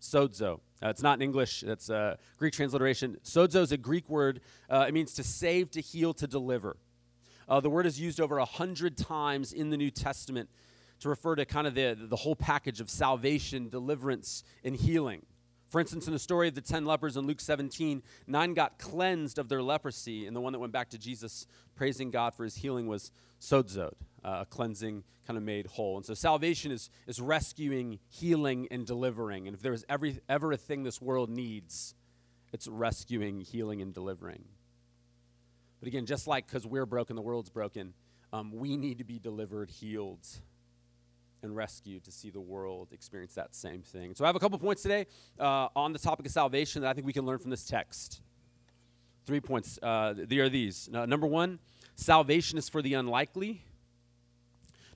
Sozo. 0.00 0.60
Uh, 0.80 0.90
it's 0.90 1.02
not 1.02 1.18
in 1.18 1.22
English, 1.22 1.64
it's 1.64 1.90
a 1.90 2.18
Greek 2.36 2.54
transliteration. 2.54 3.16
Sozo 3.24 3.62
is 3.62 3.72
a 3.72 3.76
Greek 3.76 4.08
word. 4.08 4.42
Uh, 4.70 4.84
it 4.86 4.94
means 4.94 5.12
to 5.14 5.24
save, 5.24 5.72
to 5.72 5.80
heal, 5.80 6.14
to 6.14 6.28
deliver. 6.28 6.76
Uh, 7.48 7.58
the 7.58 7.68
word 7.68 7.86
is 7.86 7.98
used 7.98 8.20
over 8.20 8.38
a 8.38 8.44
hundred 8.44 8.96
times 8.96 9.52
in 9.52 9.70
the 9.70 9.76
New 9.76 9.90
Testament 9.90 10.48
to 11.02 11.08
refer 11.08 11.34
to 11.36 11.44
kind 11.44 11.66
of 11.66 11.74
the, 11.74 11.96
the 11.98 12.16
whole 12.16 12.36
package 12.36 12.80
of 12.80 12.88
salvation, 12.88 13.68
deliverance, 13.68 14.44
and 14.64 14.76
healing. 14.76 15.26
For 15.68 15.80
instance, 15.80 16.06
in 16.06 16.12
the 16.12 16.18
story 16.18 16.48
of 16.48 16.54
the 16.54 16.60
10 16.60 16.84
lepers 16.84 17.16
in 17.16 17.26
Luke 17.26 17.40
17, 17.40 18.02
nine 18.26 18.54
got 18.54 18.78
cleansed 18.78 19.38
of 19.38 19.48
their 19.48 19.62
leprosy, 19.62 20.26
and 20.26 20.36
the 20.36 20.40
one 20.40 20.52
that 20.52 20.58
went 20.58 20.72
back 20.72 20.90
to 20.90 20.98
Jesus 20.98 21.46
praising 21.74 22.10
God 22.10 22.34
for 22.34 22.44
his 22.44 22.56
healing 22.56 22.86
was 22.86 23.10
sozoed, 23.40 23.94
uh, 24.22 24.40
a 24.42 24.46
cleansing 24.46 25.02
kind 25.26 25.36
of 25.36 25.42
made 25.42 25.66
whole. 25.66 25.96
And 25.96 26.04
so 26.04 26.14
salvation 26.14 26.70
is, 26.70 26.90
is 27.06 27.20
rescuing, 27.20 27.98
healing, 28.08 28.68
and 28.70 28.86
delivering. 28.86 29.46
And 29.48 29.56
if 29.56 29.62
there's 29.62 29.84
every, 29.88 30.20
ever 30.28 30.52
a 30.52 30.56
thing 30.56 30.82
this 30.82 31.00
world 31.00 31.30
needs, 31.30 31.94
it's 32.52 32.68
rescuing, 32.68 33.40
healing, 33.40 33.80
and 33.80 33.94
delivering. 33.94 34.44
But 35.80 35.88
again, 35.88 36.06
just 36.06 36.26
like 36.26 36.46
because 36.46 36.66
we're 36.66 36.86
broken, 36.86 37.16
the 37.16 37.22
world's 37.22 37.50
broken, 37.50 37.94
um, 38.32 38.52
we 38.52 38.76
need 38.76 38.98
to 38.98 39.04
be 39.04 39.18
delivered, 39.18 39.70
healed, 39.70 40.26
and 41.42 41.54
rescued 41.56 42.04
to 42.04 42.12
see 42.12 42.30
the 42.30 42.40
world 42.40 42.88
experience 42.92 43.34
that 43.34 43.54
same 43.54 43.82
thing. 43.82 44.14
So 44.14 44.24
I 44.24 44.28
have 44.28 44.36
a 44.36 44.40
couple 44.40 44.58
points 44.58 44.82
today 44.82 45.06
uh, 45.38 45.68
on 45.74 45.92
the 45.92 45.98
topic 45.98 46.26
of 46.26 46.32
salvation 46.32 46.82
that 46.82 46.88
I 46.88 46.92
think 46.92 47.06
we 47.06 47.12
can 47.12 47.26
learn 47.26 47.38
from 47.38 47.50
this 47.50 47.64
text. 47.64 48.20
Three 49.26 49.40
points. 49.40 49.78
Uh, 49.82 50.14
they 50.16 50.38
are 50.38 50.48
these. 50.48 50.88
Uh, 50.92 51.06
number 51.06 51.26
one, 51.26 51.58
salvation 51.94 52.58
is 52.58 52.68
for 52.68 52.82
the 52.82 52.94
unlikely. 52.94 53.62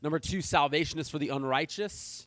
Number 0.03 0.19
two, 0.19 0.41
salvation 0.41 0.99
is 0.99 1.09
for 1.09 1.19
the 1.19 1.31
unrighteous. 1.31 2.27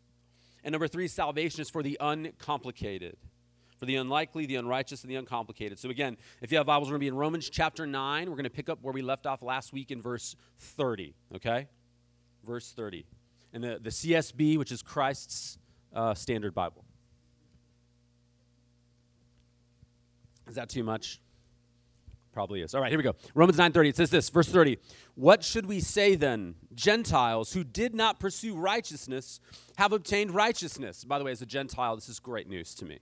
And 0.63 0.71
number 0.73 0.87
three, 0.87 1.07
salvation 1.07 1.61
is 1.61 1.69
for 1.69 1.83
the 1.83 1.97
uncomplicated. 1.99 3.17
For 3.77 3.85
the 3.85 3.95
unlikely, 3.95 4.45
the 4.45 4.57
unrighteous, 4.57 5.03
and 5.03 5.11
the 5.11 5.15
uncomplicated. 5.15 5.79
So, 5.79 5.89
again, 5.89 6.17
if 6.41 6.51
you 6.51 6.57
have 6.57 6.67
Bibles, 6.67 6.89
we're 6.89 6.93
going 6.93 6.99
to 6.99 7.03
be 7.05 7.07
in 7.07 7.15
Romans 7.15 7.49
chapter 7.49 7.87
9. 7.87 8.29
We're 8.29 8.35
going 8.35 8.43
to 8.43 8.49
pick 8.49 8.67
up 8.67 8.79
where 8.81 8.93
we 8.93 9.01
left 9.01 9.25
off 9.25 9.41
last 9.41 9.71
week 9.71 9.91
in 9.91 10.01
verse 10.01 10.35
30. 10.57 11.13
Okay? 11.33 11.67
Verse 12.43 12.73
30 12.73 13.05
and 13.53 13.63
the, 13.63 13.79
the 13.81 13.89
CSB, 13.89 14.57
which 14.57 14.71
is 14.71 14.81
Christ's 14.81 15.57
uh, 15.93 16.13
Standard 16.13 16.53
Bible. 16.53 16.85
Is 20.47 20.55
that 20.55 20.69
too 20.69 20.83
much? 20.83 21.19
Probably 22.31 22.61
is. 22.61 22.73
All 22.73 22.81
right, 22.81 22.89
here 22.89 22.97
we 22.97 23.03
go. 23.03 23.15
Romans 23.33 23.57
9:30 23.57 23.89
it 23.89 23.97
says 23.97 24.09
this, 24.09 24.29
verse 24.29 24.47
30. 24.47 24.77
What 25.15 25.43
should 25.43 25.65
we 25.65 25.79
say 25.79 26.15
then? 26.15 26.55
Gentiles 26.73 27.53
who 27.53 27.63
did 27.63 27.93
not 27.95 28.19
pursue 28.19 28.55
righteousness 28.55 29.39
have 29.77 29.91
obtained 29.91 30.31
righteousness. 30.31 31.03
By 31.03 31.17
the 31.17 31.25
way, 31.25 31.31
as 31.31 31.41
a 31.41 31.45
Gentile, 31.45 31.95
this 31.95 32.09
is 32.09 32.19
great 32.19 32.47
news 32.47 32.75
to 32.75 32.85
me. 32.85 32.99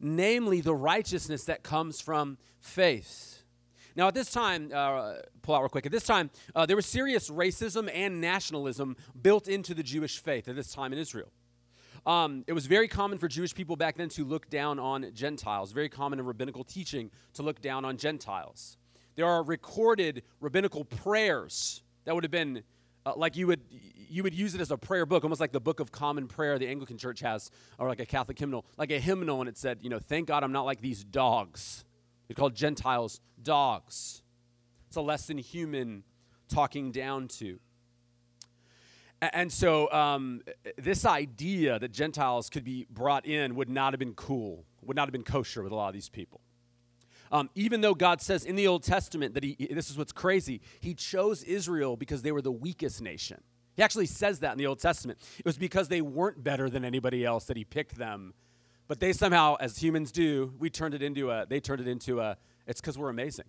Namely, 0.00 0.60
the 0.60 0.74
righteousness 0.74 1.44
that 1.44 1.62
comes 1.62 2.00
from 2.00 2.38
faith. 2.60 3.35
Now, 3.96 4.08
at 4.08 4.14
this 4.14 4.30
time, 4.30 4.70
uh, 4.74 5.14
pull 5.40 5.54
out 5.54 5.62
real 5.62 5.70
quick. 5.70 5.86
At 5.86 5.92
this 5.92 6.04
time, 6.04 6.30
uh, 6.54 6.66
there 6.66 6.76
was 6.76 6.84
serious 6.84 7.30
racism 7.30 7.90
and 7.92 8.20
nationalism 8.20 8.94
built 9.20 9.48
into 9.48 9.72
the 9.72 9.82
Jewish 9.82 10.18
faith 10.18 10.48
at 10.48 10.54
this 10.54 10.70
time 10.72 10.92
in 10.92 10.98
Israel. 10.98 11.32
um, 12.04 12.44
it 12.46 12.52
was 12.52 12.66
very 12.66 12.88
common 12.88 13.18
for 13.18 13.26
Jewish 13.26 13.54
people 13.54 13.74
back 13.74 13.96
then 13.96 14.10
to 14.10 14.24
look 14.24 14.48
down 14.50 14.78
on 14.78 15.10
Gentiles, 15.14 15.72
very 15.72 15.88
common 15.88 16.18
in 16.20 16.26
rabbinical 16.26 16.62
teaching 16.62 17.10
to 17.34 17.42
look 17.42 17.60
down 17.62 17.84
on 17.84 17.96
Gentiles. 17.96 18.76
There 19.16 19.26
are 19.26 19.42
recorded 19.42 20.22
rabbinical 20.40 20.84
prayers 20.84 21.82
that 22.04 22.14
would 22.14 22.22
have 22.22 22.30
been 22.30 22.62
uh, 23.06 23.14
like 23.16 23.34
you 23.36 23.46
would 23.46 23.62
you 24.08 24.22
would 24.22 24.34
use 24.34 24.54
it 24.54 24.60
as 24.60 24.70
a 24.70 24.76
prayer 24.76 25.06
book, 25.06 25.24
almost 25.24 25.40
like 25.40 25.52
the 25.52 25.60
Book 25.60 25.80
of 25.80 25.90
Common 25.90 26.28
Prayer 26.28 26.58
the 26.58 26.68
Anglican 26.68 26.98
Church 26.98 27.20
has, 27.20 27.50
or 27.78 27.88
like 27.88 27.98
a 27.98 28.06
Catholic 28.06 28.38
hymnal, 28.38 28.66
like 28.76 28.90
a 28.92 29.00
hymnal, 29.00 29.40
and 29.40 29.48
it 29.48 29.56
said, 29.56 29.78
you 29.80 29.88
know, 29.88 29.98
thank 29.98 30.28
God 30.28 30.44
I'm 30.44 30.52
not 30.52 30.64
like 30.64 30.80
these 30.80 31.02
dogs. 31.02 31.85
They 32.28 32.34
called 32.34 32.54
Gentiles 32.54 33.20
dogs. 33.42 34.22
It's 34.88 34.96
a 34.96 35.00
less 35.00 35.26
than 35.26 35.38
human 35.38 36.04
talking 36.48 36.92
down 36.92 37.28
to. 37.28 37.58
And 39.20 39.50
so, 39.50 39.90
um, 39.92 40.42
this 40.76 41.06
idea 41.06 41.78
that 41.78 41.90
Gentiles 41.90 42.50
could 42.50 42.64
be 42.64 42.86
brought 42.90 43.24
in 43.24 43.54
would 43.54 43.70
not 43.70 43.94
have 43.94 43.98
been 43.98 44.14
cool, 44.14 44.66
would 44.82 44.96
not 44.96 45.08
have 45.08 45.12
been 45.12 45.24
kosher 45.24 45.62
with 45.62 45.72
a 45.72 45.74
lot 45.74 45.88
of 45.88 45.94
these 45.94 46.10
people. 46.10 46.42
Um, 47.32 47.50
even 47.54 47.80
though 47.80 47.94
God 47.94 48.20
says 48.20 48.44
in 48.44 48.56
the 48.56 48.66
Old 48.66 48.82
Testament 48.82 49.34
that 49.34 49.42
he, 49.42 49.56
this 49.70 49.90
is 49.90 49.96
what's 49.98 50.12
crazy, 50.12 50.60
he 50.80 50.94
chose 50.94 51.42
Israel 51.42 51.96
because 51.96 52.22
they 52.22 52.30
were 52.30 52.42
the 52.42 52.52
weakest 52.52 53.00
nation. 53.00 53.42
He 53.74 53.82
actually 53.82 54.06
says 54.06 54.40
that 54.40 54.52
in 54.52 54.58
the 54.58 54.66
Old 54.66 54.80
Testament. 54.80 55.18
It 55.38 55.44
was 55.44 55.58
because 55.58 55.88
they 55.88 56.00
weren't 56.00 56.42
better 56.42 56.70
than 56.70 56.84
anybody 56.84 57.24
else 57.24 57.44
that 57.46 57.56
he 57.56 57.64
picked 57.64 57.96
them. 57.96 58.34
But 58.88 59.00
they 59.00 59.12
somehow, 59.12 59.56
as 59.60 59.78
humans 59.78 60.12
do, 60.12 60.54
we 60.58 60.70
turned 60.70 60.94
it 60.94 61.02
into 61.02 61.30
a, 61.30 61.46
they 61.46 61.60
turned 61.60 61.80
it 61.80 61.88
into 61.88 62.20
a, 62.20 62.36
it's 62.66 62.80
because 62.80 62.96
we're 62.96 63.08
amazing. 63.08 63.46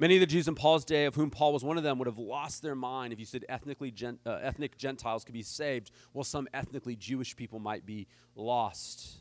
Many 0.00 0.14
of 0.14 0.20
the 0.20 0.26
Jews 0.26 0.46
in 0.46 0.54
Paul's 0.54 0.84
day, 0.84 1.06
of 1.06 1.16
whom 1.16 1.28
Paul 1.28 1.52
was 1.52 1.64
one 1.64 1.76
of 1.76 1.82
them, 1.82 1.98
would 1.98 2.06
have 2.06 2.18
lost 2.18 2.62
their 2.62 2.76
mind 2.76 3.12
if 3.12 3.18
you 3.18 3.24
said 3.24 3.44
ethnically 3.48 3.90
gen, 3.90 4.20
uh, 4.24 4.38
ethnic 4.40 4.78
Gentiles 4.78 5.24
could 5.24 5.34
be 5.34 5.42
saved, 5.42 5.90
while 6.12 6.24
some 6.24 6.46
ethnically 6.54 6.94
Jewish 6.94 7.34
people 7.34 7.58
might 7.58 7.84
be 7.84 8.06
lost. 8.36 9.20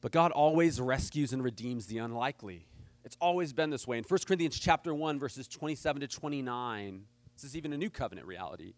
But 0.00 0.12
God 0.12 0.32
always 0.32 0.80
rescues 0.80 1.34
and 1.34 1.44
redeems 1.44 1.86
the 1.86 1.98
unlikely. 1.98 2.66
It's 3.04 3.18
always 3.20 3.52
been 3.52 3.68
this 3.68 3.86
way. 3.86 3.98
In 3.98 4.04
1 4.04 4.20
Corinthians 4.26 4.58
chapter 4.58 4.94
1 4.94 5.18
verses 5.18 5.46
27 5.46 6.00
to 6.00 6.08
29, 6.08 7.04
this 7.34 7.44
is 7.44 7.54
even 7.54 7.72
a 7.72 7.76
new 7.76 7.90
covenant 7.90 8.26
reality. 8.26 8.72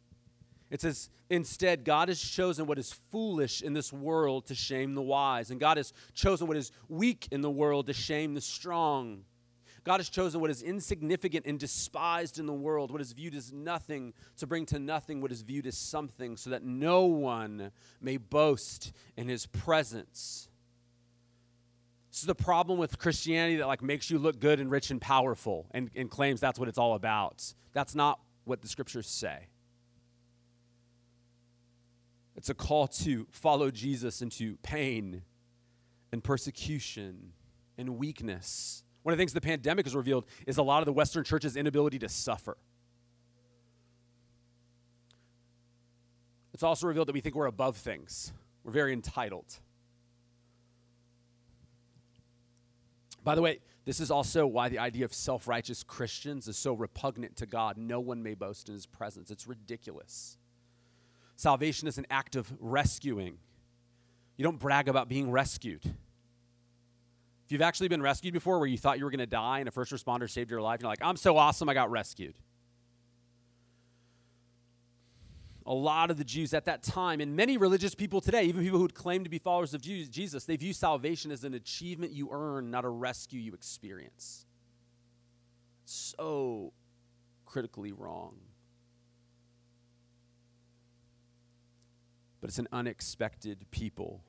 It 0.70 0.80
says, 0.80 1.10
Instead, 1.28 1.84
God 1.84 2.08
has 2.08 2.20
chosen 2.20 2.66
what 2.66 2.78
is 2.78 2.92
foolish 2.92 3.62
in 3.62 3.72
this 3.72 3.92
world 3.92 4.46
to 4.46 4.54
shame 4.54 4.94
the 4.94 5.02
wise, 5.02 5.50
and 5.50 5.60
God 5.60 5.76
has 5.76 5.92
chosen 6.14 6.46
what 6.46 6.56
is 6.56 6.72
weak 6.88 7.28
in 7.30 7.40
the 7.40 7.50
world 7.50 7.86
to 7.86 7.92
shame 7.92 8.34
the 8.34 8.40
strong. 8.40 9.24
God 9.82 9.98
has 9.98 10.08
chosen 10.08 10.40
what 10.40 10.50
is 10.50 10.62
insignificant 10.62 11.46
and 11.46 11.58
despised 11.58 12.38
in 12.38 12.46
the 12.46 12.52
world, 12.52 12.90
what 12.90 13.00
is 13.00 13.12
viewed 13.12 13.34
as 13.34 13.52
nothing, 13.52 14.12
to 14.36 14.46
bring 14.46 14.66
to 14.66 14.78
nothing 14.78 15.20
what 15.20 15.32
is 15.32 15.42
viewed 15.42 15.66
as 15.66 15.76
something, 15.76 16.36
so 16.36 16.50
that 16.50 16.62
no 16.62 17.06
one 17.06 17.70
may 18.00 18.16
boast 18.16 18.92
in 19.16 19.28
his 19.28 19.46
presence. 19.46 20.48
This 22.10 22.20
is 22.20 22.26
the 22.26 22.34
problem 22.34 22.78
with 22.78 22.98
Christianity 22.98 23.56
that 23.56 23.68
like 23.68 23.82
makes 23.82 24.10
you 24.10 24.18
look 24.18 24.40
good 24.40 24.60
and 24.60 24.70
rich 24.70 24.90
and 24.90 25.00
powerful 25.00 25.66
and, 25.70 25.90
and 25.94 26.10
claims 26.10 26.40
that's 26.40 26.58
what 26.58 26.68
it's 26.68 26.78
all 26.78 26.94
about. 26.94 27.54
That's 27.72 27.94
not 27.94 28.20
what 28.44 28.62
the 28.62 28.68
scriptures 28.68 29.06
say. 29.06 29.46
It's 32.40 32.48
a 32.48 32.54
call 32.54 32.86
to 32.88 33.26
follow 33.30 33.70
Jesus 33.70 34.22
into 34.22 34.56
pain 34.62 35.24
and 36.10 36.24
persecution 36.24 37.34
and 37.76 37.98
weakness. 37.98 38.82
One 39.02 39.12
of 39.12 39.18
the 39.18 39.20
things 39.20 39.34
the 39.34 39.42
pandemic 39.42 39.84
has 39.84 39.94
revealed 39.94 40.24
is 40.46 40.56
a 40.56 40.62
lot 40.62 40.78
of 40.78 40.86
the 40.86 40.92
Western 40.94 41.22
church's 41.22 41.54
inability 41.54 41.98
to 41.98 42.08
suffer. 42.08 42.56
It's 46.54 46.62
also 46.62 46.86
revealed 46.86 47.08
that 47.08 47.12
we 47.12 47.20
think 47.20 47.34
we're 47.34 47.44
above 47.44 47.76
things, 47.76 48.32
we're 48.64 48.72
very 48.72 48.94
entitled. 48.94 49.58
By 53.22 53.34
the 53.34 53.42
way, 53.42 53.58
this 53.84 54.00
is 54.00 54.10
also 54.10 54.46
why 54.46 54.70
the 54.70 54.78
idea 54.78 55.04
of 55.04 55.12
self 55.12 55.46
righteous 55.46 55.82
Christians 55.82 56.48
is 56.48 56.56
so 56.56 56.72
repugnant 56.72 57.36
to 57.36 57.44
God. 57.44 57.76
No 57.76 58.00
one 58.00 58.22
may 58.22 58.32
boast 58.32 58.70
in 58.70 58.74
his 58.74 58.86
presence. 58.86 59.30
It's 59.30 59.46
ridiculous. 59.46 60.38
Salvation 61.40 61.88
is 61.88 61.96
an 61.96 62.04
act 62.10 62.36
of 62.36 62.52
rescuing. 62.60 63.38
You 64.36 64.44
don't 64.44 64.58
brag 64.58 64.88
about 64.90 65.08
being 65.08 65.30
rescued. 65.30 65.82
If 65.86 67.50
you've 67.50 67.62
actually 67.62 67.88
been 67.88 68.02
rescued 68.02 68.34
before 68.34 68.58
where 68.58 68.68
you 68.68 68.76
thought 68.76 68.98
you 68.98 69.04
were 69.04 69.10
going 69.10 69.20
to 69.20 69.26
die 69.26 69.60
and 69.60 69.66
a 69.66 69.70
first 69.70 69.90
responder 69.90 70.28
saved 70.28 70.50
your 70.50 70.60
life, 70.60 70.82
you're 70.82 70.90
like, 70.90 70.98
I'm 71.00 71.16
so 71.16 71.38
awesome, 71.38 71.70
I 71.70 71.72
got 71.72 71.90
rescued. 71.90 72.34
a 75.64 75.72
lot 75.72 76.10
of 76.10 76.18
the 76.18 76.24
Jews 76.24 76.52
at 76.52 76.66
that 76.66 76.82
time, 76.82 77.20
and 77.20 77.34
many 77.36 77.56
religious 77.56 77.94
people 77.94 78.20
today, 78.20 78.44
even 78.44 78.62
people 78.62 78.78
who 78.78 78.88
claim 78.88 79.24
to 79.24 79.30
be 79.30 79.38
followers 79.38 79.72
of 79.72 79.80
Jesus, 79.80 80.44
they 80.44 80.56
view 80.56 80.74
salvation 80.74 81.30
as 81.30 81.44
an 81.44 81.54
achievement 81.54 82.12
you 82.12 82.28
earn, 82.32 82.70
not 82.70 82.84
a 82.84 82.88
rescue 82.88 83.40
you 83.40 83.54
experience. 83.54 84.44
So 85.86 86.72
critically 87.46 87.92
wrong. 87.92 88.34
But 92.40 92.50
it's 92.50 92.58
an 92.58 92.68
unexpected 92.72 93.66
people. 93.70 94.22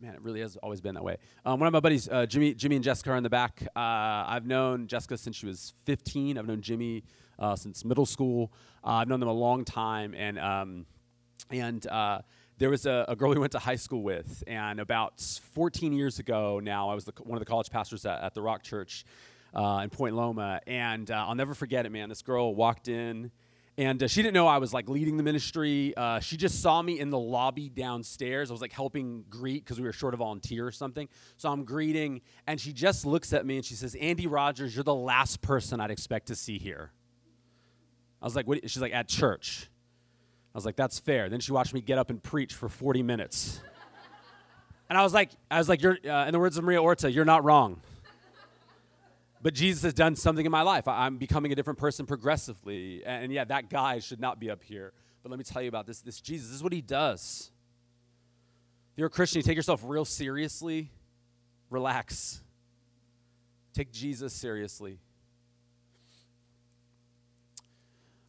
Man, 0.00 0.14
it 0.14 0.22
really 0.22 0.40
has 0.40 0.56
always 0.56 0.80
been 0.80 0.94
that 0.94 1.04
way. 1.04 1.18
Um, 1.44 1.60
one 1.60 1.66
of 1.66 1.72
my 1.74 1.80
buddies, 1.80 2.08
uh, 2.08 2.24
Jimmy, 2.24 2.54
Jimmy 2.54 2.76
and 2.76 2.84
Jessica, 2.84 3.10
are 3.10 3.16
in 3.16 3.22
the 3.22 3.28
back. 3.28 3.62
Uh, 3.76 3.80
I've 4.26 4.46
known 4.46 4.86
Jessica 4.86 5.18
since 5.18 5.36
she 5.36 5.44
was 5.44 5.74
15. 5.84 6.38
I've 6.38 6.46
known 6.46 6.62
Jimmy 6.62 7.04
uh, 7.38 7.54
since 7.54 7.84
middle 7.84 8.06
school. 8.06 8.50
Uh, 8.82 8.92
I've 8.92 9.08
known 9.08 9.20
them 9.20 9.28
a 9.28 9.34
long 9.34 9.64
time, 9.64 10.14
and 10.14 10.38
um, 10.38 10.86
and 11.50 11.86
uh, 11.86 12.20
there 12.58 12.70
was 12.70 12.86
a, 12.86 13.04
a, 13.08 13.16
girl 13.16 13.30
we 13.30 13.38
went 13.38 13.52
to 13.52 13.58
high 13.58 13.76
school 13.76 14.02
with, 14.02 14.44
and 14.46 14.80
about 14.80 15.20
14 15.54 15.92
years 15.92 16.18
ago 16.18 16.60
now, 16.60 16.90
I 16.90 16.94
was 16.94 17.04
the, 17.04 17.12
one 17.24 17.36
of 17.36 17.40
the 17.40 17.50
college 17.50 17.70
pastors 17.70 18.04
at, 18.06 18.22
at 18.22 18.34
the 18.34 18.42
Rock 18.42 18.62
Church 18.62 19.04
uh, 19.54 19.80
in 19.82 19.90
Point 19.90 20.14
Loma, 20.14 20.60
and 20.66 21.10
uh, 21.10 21.26
I'll 21.26 21.34
never 21.34 21.54
forget 21.54 21.86
it, 21.86 21.92
man. 21.92 22.08
This 22.08 22.22
girl 22.22 22.54
walked 22.54 22.88
in. 22.88 23.30
And 23.78 24.02
uh, 24.02 24.08
she 24.08 24.22
didn't 24.22 24.34
know 24.34 24.46
I 24.46 24.58
was 24.58 24.74
like 24.74 24.88
leading 24.88 25.16
the 25.16 25.22
ministry. 25.22 25.94
Uh, 25.96 26.20
she 26.20 26.36
just 26.36 26.60
saw 26.60 26.82
me 26.82 26.98
in 26.98 27.10
the 27.10 27.18
lobby 27.18 27.68
downstairs. 27.68 28.50
I 28.50 28.52
was 28.52 28.60
like 28.60 28.72
helping 28.72 29.24
greet 29.30 29.64
because 29.64 29.78
we 29.80 29.86
were 29.86 29.92
short 29.92 30.12
a 30.12 30.16
volunteer 30.16 30.66
or 30.66 30.72
something. 30.72 31.08
So 31.36 31.50
I'm 31.50 31.64
greeting, 31.64 32.20
and 32.46 32.60
she 32.60 32.72
just 32.72 33.06
looks 33.06 33.32
at 33.32 33.46
me 33.46 33.56
and 33.56 33.64
she 33.64 33.74
says, 33.74 33.94
Andy 33.94 34.26
Rogers, 34.26 34.74
you're 34.74 34.84
the 34.84 34.94
last 34.94 35.40
person 35.40 35.80
I'd 35.80 35.90
expect 35.90 36.26
to 36.26 36.34
see 36.34 36.58
here. 36.58 36.92
I 38.20 38.26
was 38.26 38.36
like, 38.36 38.46
what? 38.46 38.68
She's 38.68 38.82
like, 38.82 38.92
at 38.92 39.08
church. 39.08 39.70
I 40.54 40.58
was 40.58 40.66
like, 40.66 40.76
that's 40.76 40.98
fair. 40.98 41.28
Then 41.28 41.40
she 41.40 41.52
watched 41.52 41.72
me 41.72 41.80
get 41.80 41.96
up 41.96 42.10
and 42.10 42.22
preach 42.22 42.54
for 42.54 42.68
40 42.68 43.02
minutes. 43.02 43.60
and 44.88 44.98
I 44.98 45.02
was 45.02 45.14
like, 45.14 45.30
I 45.50 45.58
was 45.58 45.68
like, 45.68 45.80
you're, 45.80 45.96
uh, 46.04 46.26
in 46.26 46.32
the 46.32 46.38
words 46.38 46.58
of 46.58 46.64
Maria 46.64 46.82
Orta, 46.82 47.10
you're 47.10 47.24
not 47.24 47.44
wrong. 47.44 47.80
But 49.42 49.54
Jesus 49.54 49.82
has 49.84 49.94
done 49.94 50.16
something 50.16 50.44
in 50.44 50.52
my 50.52 50.62
life. 50.62 50.86
I, 50.86 51.06
am 51.06 51.16
becoming 51.16 51.50
a 51.52 51.54
different 51.54 51.78
person 51.78 52.04
progressively. 52.04 53.02
And, 53.04 53.32
yeah, 53.32 53.44
that 53.44 53.70
guy 53.70 53.98
should 54.00 54.20
not 54.20 54.38
be 54.38 54.50
up 54.50 54.62
here. 54.62 54.92
But 55.22 55.30
let 55.30 55.38
me 55.38 55.44
tell 55.44 55.62
you 55.62 55.68
about 55.68 55.86
this. 55.86 56.00
This 56.00 56.20
Jesus, 56.20 56.48
this 56.48 56.56
is 56.56 56.62
what 56.62 56.72
he 56.72 56.82
does. 56.82 57.50
If 58.92 58.98
you're 58.98 59.06
a 59.06 59.10
Christian, 59.10 59.38
you 59.38 59.42
take 59.42 59.56
yourself 59.56 59.82
real 59.84 60.04
seriously, 60.04 60.90
relax. 61.70 62.42
Take 63.72 63.92
Jesus 63.92 64.34
seriously. 64.34 64.98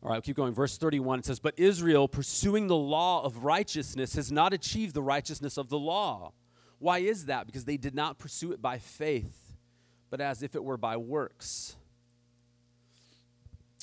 All 0.03 0.09
right, 0.09 0.15
I'll 0.15 0.21
keep 0.21 0.35
going. 0.35 0.53
Verse 0.53 0.77
31 0.77 1.19
it 1.19 1.25
says, 1.25 1.39
But 1.39 1.53
Israel, 1.57 2.07
pursuing 2.07 2.67
the 2.67 2.75
law 2.75 3.23
of 3.23 3.43
righteousness, 3.43 4.15
has 4.15 4.31
not 4.31 4.53
achieved 4.53 4.95
the 4.95 5.01
righteousness 5.01 5.57
of 5.57 5.69
the 5.69 5.77
law. 5.77 6.33
Why 6.79 6.99
is 6.99 7.25
that? 7.25 7.45
Because 7.45 7.65
they 7.65 7.77
did 7.77 7.93
not 7.93 8.17
pursue 8.17 8.51
it 8.51 8.61
by 8.61 8.79
faith, 8.79 9.50
but 10.11 10.21
as 10.21 10.43
if 10.43 10.53
it 10.53 10.63
were 10.63 10.77
by 10.77 10.97
works. 10.97 11.77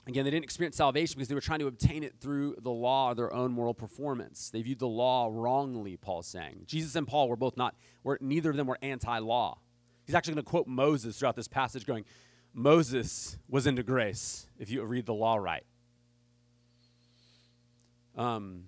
Again, 0.07 0.25
they 0.25 0.31
didn't 0.31 0.45
experience 0.45 0.77
salvation 0.77 1.17
because 1.17 1.29
they 1.29 1.35
were 1.35 1.41
trying 1.41 1.59
to 1.59 1.67
obtain 1.67 2.03
it 2.03 2.15
through 2.21 2.57
the 2.63 2.71
law 2.71 3.11
or 3.11 3.15
their 3.15 3.33
own 3.33 3.51
moral 3.51 3.75
performance. 3.75 4.49
They 4.51 4.63
viewed 4.63 4.79
the 4.79 4.89
law 4.89 5.29
wrongly, 5.31 5.97
Paul's 5.97 6.27
saying. 6.27 6.63
Jesus 6.67 6.95
and 6.95 7.07
Paul 7.07 7.29
were 7.29 7.37
both 7.37 7.57
not, 7.57 7.75
were, 8.05 8.19
neither 8.21 8.51
of 8.51 8.57
them 8.57 8.67
were 8.67 8.79
anti 8.81 9.19
law. 9.19 9.59
He's 10.07 10.15
actually 10.15 10.35
going 10.35 10.45
to 10.45 10.51
quote 10.51 10.67
Moses 10.67 11.19
throughout 11.19 11.37
this 11.37 11.49
passage, 11.49 11.85
going, 11.85 12.05
Moses 12.55 13.37
was 13.49 13.67
into 13.67 13.83
grace, 13.83 14.47
if 14.59 14.71
you 14.71 14.83
read 14.83 15.05
the 15.05 15.15
law 15.15 15.37
right. 15.37 15.65
Um, 18.17 18.65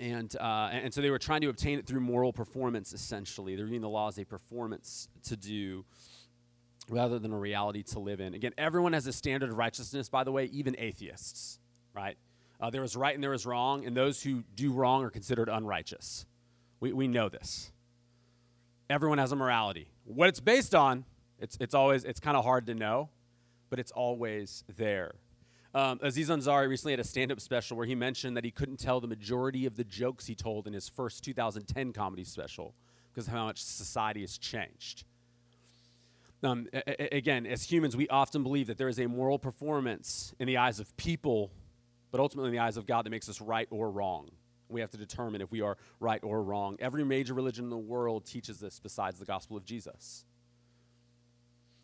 and, 0.00 0.34
uh, 0.36 0.70
and 0.72 0.92
so 0.92 1.00
they 1.00 1.10
were 1.10 1.18
trying 1.18 1.40
to 1.42 1.48
obtain 1.48 1.78
it 1.78 1.86
through 1.86 2.00
moral 2.00 2.32
performance, 2.32 2.92
essentially. 2.92 3.54
They're 3.54 3.66
using 3.66 3.80
the 3.80 3.88
law 3.88 4.08
as 4.08 4.18
a 4.18 4.24
performance 4.24 5.08
to 5.24 5.36
do 5.36 5.84
rather 6.88 7.18
than 7.18 7.32
a 7.32 7.38
reality 7.38 7.82
to 7.82 7.98
live 7.98 8.20
in. 8.20 8.34
Again, 8.34 8.52
everyone 8.56 8.92
has 8.92 9.06
a 9.06 9.12
standard 9.12 9.50
of 9.50 9.58
righteousness, 9.58 10.08
by 10.08 10.24
the 10.24 10.32
way, 10.32 10.44
even 10.46 10.76
atheists, 10.78 11.58
right? 11.94 12.16
Uh, 12.60 12.70
there 12.70 12.84
is 12.84 12.96
right 12.96 13.14
and 13.14 13.22
there 13.22 13.34
is 13.34 13.44
wrong, 13.44 13.84
and 13.84 13.96
those 13.96 14.22
who 14.22 14.44
do 14.54 14.72
wrong 14.72 15.04
are 15.04 15.10
considered 15.10 15.48
unrighteous. 15.48 16.26
We, 16.80 16.92
we 16.92 17.08
know 17.08 17.28
this. 17.28 17.72
Everyone 18.88 19.18
has 19.18 19.32
a 19.32 19.36
morality. 19.36 19.88
What 20.04 20.28
it's 20.28 20.40
based 20.40 20.74
on, 20.74 21.04
it's, 21.38 21.56
it's 21.60 21.74
always, 21.74 22.04
it's 22.04 22.20
kind 22.20 22.36
of 22.36 22.44
hard 22.44 22.66
to 22.66 22.74
know, 22.74 23.10
but 23.68 23.78
it's 23.78 23.90
always 23.90 24.64
there. 24.76 25.12
Um, 25.74 25.98
Aziz 26.00 26.30
Ansari 26.30 26.68
recently 26.68 26.92
had 26.92 27.00
a 27.00 27.04
stand 27.04 27.30
up 27.30 27.40
special 27.40 27.76
where 27.76 27.84
he 27.84 27.94
mentioned 27.94 28.36
that 28.36 28.44
he 28.44 28.50
couldn't 28.50 28.78
tell 28.78 29.00
the 29.00 29.08
majority 29.08 29.66
of 29.66 29.76
the 29.76 29.84
jokes 29.84 30.26
he 30.26 30.34
told 30.34 30.66
in 30.66 30.72
his 30.72 30.88
first 30.88 31.22
2010 31.24 31.92
comedy 31.92 32.24
special 32.24 32.74
because 33.12 33.26
of 33.26 33.34
how 33.34 33.44
much 33.44 33.62
society 33.62 34.22
has 34.22 34.38
changed. 34.38 35.04
Um, 36.42 36.68
a- 36.72 37.16
again, 37.16 37.46
as 37.46 37.62
humans, 37.70 37.96
we 37.96 38.08
often 38.08 38.42
believe 38.42 38.66
that 38.66 38.78
there 38.78 38.88
is 38.88 38.98
a 38.98 39.06
moral 39.06 39.38
performance 39.38 40.34
in 40.38 40.46
the 40.46 40.58
eyes 40.58 40.80
of 40.80 40.96
people, 40.96 41.50
but 42.10 42.20
ultimately 42.20 42.48
in 42.48 42.52
the 42.52 42.60
eyes 42.60 42.76
of 42.76 42.86
God 42.86 43.04
that 43.06 43.10
makes 43.10 43.28
us 43.28 43.40
right 43.40 43.68
or 43.70 43.90
wrong. 43.90 44.30
We 44.68 44.80
have 44.80 44.90
to 44.90 44.96
determine 44.96 45.40
if 45.40 45.50
we 45.50 45.60
are 45.60 45.76
right 46.00 46.22
or 46.22 46.42
wrong. 46.42 46.76
Every 46.80 47.04
major 47.04 47.34
religion 47.34 47.64
in 47.64 47.70
the 47.70 47.78
world 47.78 48.26
teaches 48.26 48.58
this 48.58 48.80
besides 48.80 49.18
the 49.18 49.24
gospel 49.24 49.56
of 49.56 49.64
Jesus. 49.64 50.24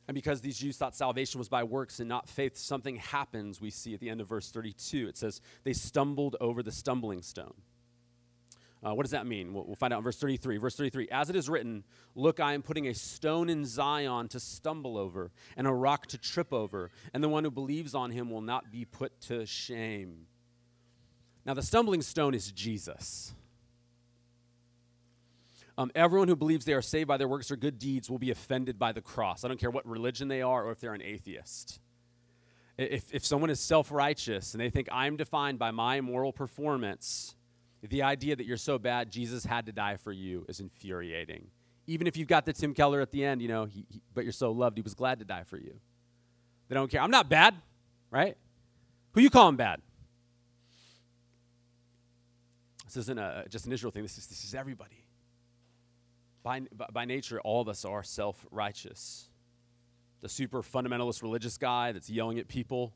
And 0.08 0.14
because 0.14 0.40
these 0.40 0.58
Jews 0.58 0.76
thought 0.76 0.96
salvation 0.96 1.38
was 1.38 1.48
by 1.48 1.62
works 1.62 2.00
and 2.00 2.08
not 2.08 2.28
faith, 2.28 2.56
something 2.56 2.96
happens, 2.96 3.60
we 3.60 3.70
see 3.70 3.94
at 3.94 4.00
the 4.00 4.10
end 4.10 4.20
of 4.20 4.28
verse 4.28 4.50
32. 4.50 5.08
It 5.08 5.16
says, 5.16 5.40
They 5.62 5.72
stumbled 5.72 6.36
over 6.40 6.62
the 6.62 6.72
stumbling 6.72 7.22
stone. 7.22 7.54
Uh, 8.84 8.92
what 8.94 9.04
does 9.04 9.12
that 9.12 9.26
mean? 9.26 9.54
We'll, 9.54 9.64
we'll, 9.64 9.76
find 9.76 9.92
out 9.92 9.98
in 9.98 10.04
verse 10.04 10.18
33. 10.18 10.56
Verse 10.56 10.76
33 10.76 11.08
As 11.10 11.30
it 11.30 11.36
is 11.36 11.48
written, 11.48 11.84
Look, 12.14 12.40
I 12.40 12.54
am 12.54 12.62
putting 12.62 12.88
a 12.88 12.94
stone 12.94 13.48
in 13.48 13.64
Zion 13.64 14.28
to 14.28 14.40
stumble 14.40 14.98
over, 14.98 15.30
and 15.56 15.66
a 15.66 15.72
rock 15.72 16.06
to 16.08 16.18
trip 16.18 16.52
over, 16.52 16.90
and 17.14 17.22
the 17.22 17.28
one 17.28 17.44
who 17.44 17.50
believes 17.50 17.94
on 17.94 18.10
him 18.10 18.30
will 18.30 18.40
not 18.40 18.72
be 18.72 18.84
put 18.84 19.20
to 19.22 19.46
shame. 19.46 20.26
Now, 21.44 21.54
the 21.54 21.62
stumbling 21.62 22.02
stone 22.02 22.34
is 22.34 22.50
Jesus. 22.50 23.34
Um, 25.78 25.90
everyone 25.94 26.28
who 26.28 26.36
believes 26.36 26.64
they 26.64 26.74
are 26.74 26.82
saved 26.82 27.08
by 27.08 27.16
their 27.16 27.28
works 27.28 27.50
or 27.50 27.56
good 27.56 27.78
deeds 27.78 28.10
will 28.10 28.18
be 28.18 28.30
offended 28.30 28.78
by 28.78 28.92
the 28.92 29.00
cross. 29.00 29.44
I 29.44 29.48
don't 29.48 29.58
care 29.58 29.70
what 29.70 29.86
religion 29.86 30.28
they 30.28 30.42
are 30.42 30.66
or 30.66 30.72
if 30.72 30.80
they're 30.80 30.94
an 30.94 31.02
atheist. 31.02 31.80
If, 32.76 33.12
if 33.12 33.24
someone 33.24 33.50
is 33.50 33.60
self 33.60 33.90
righteous 33.90 34.54
and 34.54 34.60
they 34.60 34.70
think 34.70 34.88
I'm 34.92 35.16
defined 35.16 35.58
by 35.58 35.70
my 35.70 36.00
moral 36.00 36.32
performance, 36.32 37.36
the 37.82 38.02
idea 38.02 38.36
that 38.36 38.46
you're 38.46 38.56
so 38.56 38.78
bad, 38.78 39.10
Jesus 39.10 39.44
had 39.44 39.66
to 39.66 39.72
die 39.72 39.96
for 39.96 40.12
you 40.12 40.46
is 40.48 40.60
infuriating. 40.60 41.48
Even 41.86 42.06
if 42.06 42.16
you've 42.16 42.28
got 42.28 42.46
the 42.46 42.52
Tim 42.52 42.74
Keller 42.74 43.00
at 43.00 43.10
the 43.10 43.24
end, 43.24 43.42
you 43.42 43.48
know, 43.48 43.64
he, 43.64 43.84
he, 43.88 44.00
but 44.14 44.24
you're 44.24 44.32
so 44.32 44.52
loved, 44.52 44.78
he 44.78 44.82
was 44.82 44.94
glad 44.94 45.18
to 45.18 45.24
die 45.24 45.42
for 45.42 45.58
you. 45.58 45.74
They 46.68 46.74
don't 46.74 46.90
care. 46.90 47.00
I'm 47.00 47.10
not 47.10 47.28
bad, 47.28 47.54
right? 48.10 48.36
Who 49.12 49.20
you 49.20 49.30
calling 49.30 49.56
bad? 49.56 49.82
This 52.86 52.96
isn't 52.98 53.18
a, 53.18 53.46
just 53.48 53.66
an 53.66 53.72
Israel 53.72 53.90
thing. 53.90 54.02
This 54.02 54.16
is, 54.16 54.26
this 54.26 54.44
is 54.44 54.54
everybody. 54.54 55.04
By, 56.42 56.60
by 56.92 57.04
nature, 57.04 57.40
all 57.40 57.60
of 57.60 57.68
us 57.68 57.84
are 57.84 58.02
self 58.02 58.46
righteous. 58.50 59.28
The 60.20 60.28
super 60.28 60.62
fundamentalist 60.62 61.22
religious 61.22 61.58
guy 61.58 61.92
that's 61.92 62.08
yelling 62.08 62.38
at 62.38 62.48
people, 62.48 62.92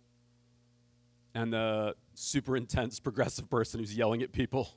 and 1.36 1.52
the 1.52 1.94
super 2.14 2.56
intense 2.56 2.98
progressive 2.98 3.50
person 3.50 3.78
who's 3.78 3.94
yelling 3.94 4.22
at 4.22 4.32
people. 4.32 4.70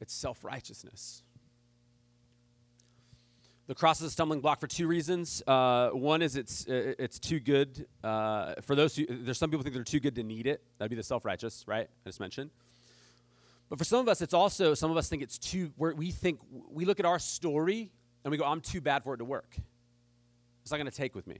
It's 0.00 0.12
self 0.12 0.42
righteousness. 0.42 1.22
The 3.68 3.74
cross 3.74 4.00
is 4.00 4.08
a 4.08 4.10
stumbling 4.10 4.40
block 4.40 4.60
for 4.60 4.66
two 4.66 4.88
reasons. 4.88 5.42
Uh, 5.46 5.90
one 5.90 6.22
is 6.22 6.34
it's 6.34 6.66
uh, 6.68 6.94
it's 6.98 7.20
too 7.20 7.38
good 7.38 7.86
uh, 8.02 8.54
for 8.62 8.74
those 8.74 8.96
who. 8.96 9.06
There's 9.08 9.38
some 9.38 9.50
people 9.50 9.62
think 9.62 9.74
they're 9.74 9.84
too 9.84 10.00
good 10.00 10.16
to 10.16 10.24
need 10.24 10.48
it. 10.48 10.60
That'd 10.78 10.90
be 10.90 10.96
the 10.96 11.04
self 11.04 11.24
righteous, 11.24 11.64
right? 11.68 11.88
I 12.04 12.08
just 12.08 12.20
mentioned. 12.20 12.50
But 13.68 13.78
for 13.78 13.84
some 13.84 14.00
of 14.00 14.08
us, 14.08 14.22
it's 14.22 14.34
also, 14.34 14.74
some 14.74 14.90
of 14.92 14.96
us 14.96 15.08
think 15.08 15.22
it's 15.22 15.38
too, 15.38 15.72
we 15.76 16.12
think, 16.12 16.38
we 16.70 16.84
look 16.84 17.00
at 17.00 17.06
our 17.06 17.18
story 17.18 17.90
and 18.22 18.30
we 18.30 18.38
go, 18.38 18.44
I'm 18.44 18.60
too 18.60 18.80
bad 18.80 19.02
for 19.02 19.14
it 19.14 19.16
to 19.16 19.24
work. 19.24 19.56
It's 20.62 20.70
not 20.70 20.76
going 20.76 20.88
to 20.88 20.96
take 20.96 21.16
with 21.16 21.26
me. 21.26 21.38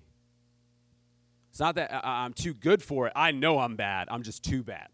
It's 1.57 1.61
not 1.63 1.77
that 1.77 1.91
I'm 2.05 2.35
too 2.35 2.53
good 2.53 2.83
for 2.83 3.07
it. 3.07 3.15
I 3.17 3.31
know 3.31 3.61
I'm 3.61 3.77
bad. 3.77 4.09
I'm 4.11 4.23
just 4.23 4.45
too 4.45 4.63
bad. 4.63 4.89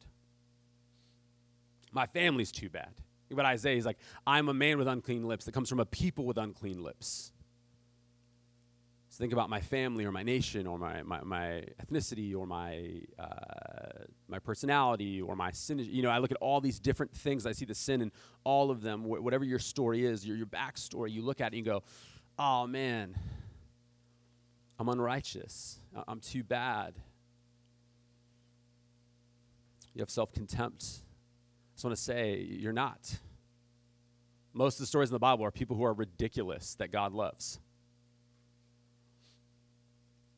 My 1.90 2.06
family's 2.06 2.52
too 2.52 2.70
bad. 2.70 2.90
But 3.32 3.44
Isaiah 3.44 3.76
is 3.76 3.84
like, 3.84 3.98
I'm 4.28 4.48
a 4.48 4.54
man 4.54 4.78
with 4.78 4.86
unclean 4.86 5.26
lips 5.26 5.44
that 5.46 5.52
comes 5.54 5.68
from 5.68 5.80
a 5.80 5.84
people 5.84 6.24
with 6.24 6.38
unclean 6.38 6.80
lips. 6.80 7.32
So 9.08 9.18
think 9.18 9.32
about 9.32 9.50
my 9.50 9.60
family 9.60 10.04
or 10.04 10.12
my 10.12 10.22
nation 10.22 10.68
or 10.68 10.78
my, 10.78 11.02
my, 11.02 11.22
my 11.24 11.64
ethnicity 11.84 12.32
or 12.32 12.46
my, 12.46 13.00
uh, 13.18 14.04
my 14.28 14.38
personality 14.38 15.20
or 15.20 15.34
my 15.34 15.50
sin. 15.50 15.80
You 15.80 16.02
know, 16.02 16.10
I 16.10 16.18
look 16.18 16.30
at 16.30 16.36
all 16.36 16.60
these 16.60 16.78
different 16.78 17.12
things. 17.12 17.44
I 17.44 17.50
see 17.50 17.64
the 17.64 17.74
sin 17.74 18.02
in 18.02 18.12
all 18.44 18.70
of 18.70 18.82
them. 18.82 19.02
Wh- 19.02 19.20
whatever 19.20 19.42
your 19.44 19.58
story 19.58 20.06
is, 20.06 20.24
your, 20.24 20.36
your 20.36 20.46
backstory, 20.46 21.10
you 21.10 21.22
look 21.22 21.40
at 21.40 21.46
it 21.46 21.56
and 21.56 21.66
you 21.66 21.72
go, 21.72 21.82
oh 22.38 22.68
man, 22.68 23.16
I'm 24.78 24.88
unrighteous. 24.88 25.78
I'm 26.08 26.20
too 26.20 26.42
bad. 26.42 26.94
You 29.94 30.00
have 30.00 30.10
self 30.10 30.32
contempt. 30.32 30.82
I 30.82 31.74
just 31.74 31.84
want 31.84 31.96
to 31.96 32.02
say, 32.02 32.38
you're 32.38 32.72
not. 32.72 33.18
Most 34.52 34.74
of 34.74 34.80
the 34.80 34.86
stories 34.86 35.08
in 35.08 35.14
the 35.14 35.18
Bible 35.18 35.44
are 35.44 35.50
people 35.50 35.76
who 35.76 35.84
are 35.84 35.94
ridiculous 35.94 36.74
that 36.76 36.90
God 36.90 37.12
loves. 37.12 37.58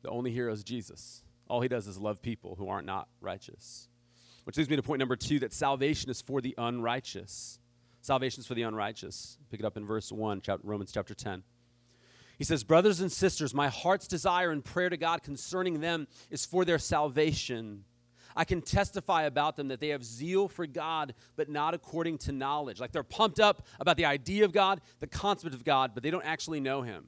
The 0.03 0.09
only 0.09 0.31
hero 0.31 0.53
is 0.53 0.63
Jesus. 0.63 1.23
All 1.47 1.61
he 1.61 1.67
does 1.67 1.87
is 1.87 1.97
love 1.97 2.21
people 2.21 2.55
who 2.55 2.69
aren't 2.69 2.85
not 2.85 3.07
righteous. 3.21 3.87
Which 4.45 4.57
leads 4.57 4.69
me 4.69 4.75
to 4.75 4.83
point 4.83 4.99
number 4.99 5.15
two 5.15 5.39
that 5.39 5.53
salvation 5.53 6.09
is 6.09 6.21
for 6.21 6.41
the 6.41 6.53
unrighteous. 6.57 7.59
Salvation 8.01 8.41
is 8.41 8.47
for 8.47 8.53
the 8.53 8.61
unrighteous. 8.61 9.37
Pick 9.49 9.59
it 9.59 9.65
up 9.65 9.77
in 9.77 9.85
verse 9.85 10.11
1, 10.11 10.41
chapter, 10.41 10.65
Romans 10.65 10.91
chapter 10.91 11.15
10. 11.15 11.43
He 12.37 12.43
says, 12.43 12.63
Brothers 12.63 12.99
and 12.99 13.11
sisters, 13.11 13.53
my 13.53 13.69
heart's 13.69 14.07
desire 14.07 14.51
and 14.51 14.63
prayer 14.63 14.89
to 14.89 14.97
God 14.97 15.23
concerning 15.23 15.79
them 15.79 16.07
is 16.29 16.45
for 16.45 16.65
their 16.65 16.79
salvation. 16.79 17.85
I 18.35 18.43
can 18.43 18.61
testify 18.61 19.23
about 19.23 19.55
them 19.55 19.69
that 19.69 19.79
they 19.79 19.89
have 19.89 20.03
zeal 20.03 20.49
for 20.49 20.67
God, 20.67 21.13
but 21.37 21.47
not 21.47 21.73
according 21.73 22.17
to 22.19 22.33
knowledge. 22.33 22.79
Like 22.79 22.91
they're 22.91 23.03
pumped 23.03 23.39
up 23.39 23.65
about 23.79 23.95
the 23.95 24.05
idea 24.05 24.43
of 24.43 24.51
God, 24.51 24.81
the 24.99 25.07
concept 25.07 25.53
of 25.53 25.63
God, 25.63 25.91
but 25.93 26.03
they 26.03 26.11
don't 26.11 26.25
actually 26.25 26.59
know 26.59 26.81
Him. 26.81 27.05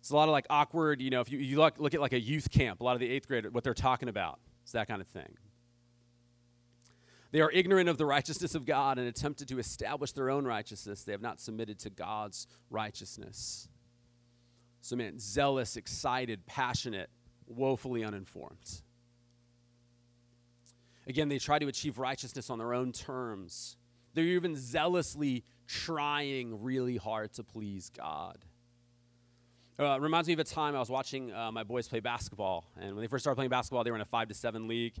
It's 0.00 0.10
a 0.10 0.16
lot 0.16 0.28
of 0.28 0.32
like 0.32 0.46
awkward, 0.50 1.00
you 1.00 1.10
know, 1.10 1.20
if 1.20 1.30
you, 1.30 1.38
you 1.38 1.58
look, 1.58 1.78
look 1.78 1.94
at 1.94 2.00
like 2.00 2.12
a 2.12 2.20
youth 2.20 2.50
camp, 2.50 2.80
a 2.80 2.84
lot 2.84 2.94
of 2.94 3.00
the 3.00 3.08
eighth 3.08 3.26
grade, 3.26 3.52
what 3.52 3.64
they're 3.64 3.74
talking 3.74 4.08
about. 4.08 4.38
It's 4.62 4.72
that 4.72 4.88
kind 4.88 5.00
of 5.00 5.08
thing. 5.08 5.36
They 7.32 7.40
are 7.40 7.50
ignorant 7.50 7.88
of 7.88 7.96
the 7.96 8.04
righteousness 8.04 8.54
of 8.54 8.66
God 8.66 8.98
and 8.98 9.08
attempted 9.08 9.48
to 9.48 9.58
establish 9.58 10.12
their 10.12 10.30
own 10.30 10.44
righteousness. 10.44 11.02
They 11.02 11.12
have 11.12 11.22
not 11.22 11.40
submitted 11.40 11.78
to 11.80 11.90
God's 11.90 12.46
righteousness. 12.70 13.68
So, 14.82 14.96
man, 14.96 15.18
zealous, 15.18 15.76
excited, 15.76 16.44
passionate, 16.46 17.08
woefully 17.46 18.04
uninformed. 18.04 18.82
Again, 21.06 21.28
they 21.28 21.38
try 21.38 21.58
to 21.58 21.68
achieve 21.68 21.98
righteousness 21.98 22.50
on 22.50 22.58
their 22.58 22.74
own 22.74 22.92
terms. 22.92 23.76
They're 24.14 24.24
even 24.24 24.54
zealously 24.54 25.44
trying 25.66 26.62
really 26.62 26.98
hard 26.98 27.32
to 27.34 27.44
please 27.44 27.90
God. 27.96 28.44
Uh, 29.78 29.98
reminds 29.98 30.28
me 30.28 30.34
of 30.34 30.38
a 30.38 30.44
time 30.44 30.76
I 30.76 30.78
was 30.78 30.90
watching 30.90 31.32
uh, 31.32 31.50
my 31.50 31.64
boys 31.64 31.88
play 31.88 32.00
basketball, 32.00 32.66
and 32.76 32.94
when 32.94 33.02
they 33.02 33.08
first 33.08 33.24
started 33.24 33.36
playing 33.36 33.50
basketball, 33.50 33.84
they 33.84 33.90
were 33.90 33.96
in 33.96 34.02
a 34.02 34.06
five 34.06 34.28
to 34.28 34.34
seven 34.34 34.68
league. 34.68 34.94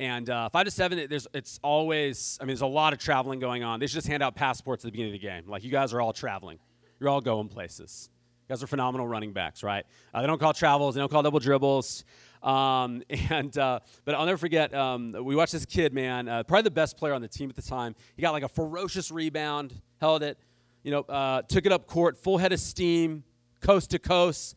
And 0.00 0.28
uh, 0.28 0.48
five 0.48 0.64
to 0.64 0.70
seven, 0.70 1.06
there's 1.08 1.28
it's 1.32 1.60
always. 1.62 2.36
I 2.40 2.44
mean, 2.44 2.48
there's 2.48 2.62
a 2.62 2.66
lot 2.66 2.92
of 2.92 2.98
traveling 2.98 3.38
going 3.38 3.62
on. 3.62 3.78
They 3.78 3.86
should 3.86 3.94
just 3.94 4.08
hand 4.08 4.22
out 4.22 4.34
passports 4.34 4.84
at 4.84 4.88
the 4.88 4.92
beginning 4.92 5.14
of 5.14 5.20
the 5.20 5.26
game. 5.26 5.44
Like 5.46 5.62
you 5.62 5.70
guys 5.70 5.92
are 5.92 6.00
all 6.00 6.12
traveling, 6.12 6.58
you're 6.98 7.08
all 7.08 7.20
going 7.20 7.48
places. 7.48 8.10
You 8.48 8.54
guys 8.54 8.62
are 8.62 8.66
phenomenal 8.66 9.08
running 9.08 9.32
backs, 9.32 9.62
right? 9.62 9.86
Uh, 10.12 10.20
they 10.20 10.26
don't 10.26 10.38
call 10.38 10.52
travels, 10.52 10.94
they 10.94 11.00
don't 11.00 11.10
call 11.10 11.22
double 11.22 11.38
dribbles. 11.38 12.04
Um, 12.42 13.02
and 13.30 13.56
uh, 13.56 13.80
but 14.04 14.14
I'll 14.14 14.26
never 14.26 14.36
forget. 14.36 14.74
Um, 14.74 15.16
we 15.22 15.36
watched 15.36 15.52
this 15.52 15.64
kid, 15.64 15.94
man, 15.94 16.28
uh, 16.28 16.42
probably 16.42 16.62
the 16.62 16.70
best 16.72 16.96
player 16.96 17.14
on 17.14 17.22
the 17.22 17.28
team 17.28 17.48
at 17.48 17.56
the 17.56 17.62
time. 17.62 17.94
He 18.16 18.22
got 18.22 18.32
like 18.32 18.42
a 18.42 18.48
ferocious 18.48 19.10
rebound, 19.10 19.80
held 20.00 20.22
it, 20.22 20.38
you 20.82 20.90
know, 20.90 21.00
uh, 21.00 21.42
took 21.42 21.66
it 21.66 21.72
up 21.72 21.86
court, 21.86 22.16
full 22.16 22.38
head 22.38 22.52
of 22.52 22.60
steam 22.60 23.24
coast 23.60 23.90
to 23.90 23.98
coast, 23.98 24.54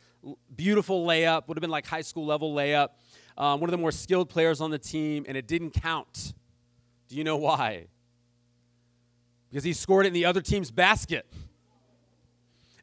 beautiful 0.56 1.06
layup, 1.06 1.47
would 1.47 1.58
have 1.58 1.62
been 1.62 1.69
like 1.69 1.86
high 1.86 2.02
school 2.02 2.26
level 2.26 2.54
layup. 2.54 2.89
Um, 3.38 3.60
one 3.60 3.69
of 3.69 3.71
the 3.71 3.78
more 3.78 3.91
skilled 3.91 4.30
players 4.30 4.62
on 4.62 4.71
the 4.71 4.80
team, 4.80 5.26
and 5.28 5.38
it 5.38 5.47
didn't 5.47 5.71
count. 5.71 6.34
Do 7.08 7.15
you 7.15 7.23
know 7.23 7.38
why? 7.38 7.86
Because 9.50 9.63
he 9.63 9.73
scored 9.73 10.06
it 10.06 10.10
in 10.10 10.13
the 10.13 10.26
other 10.26 10.41
team's 10.41 10.71
basket. 10.71 11.26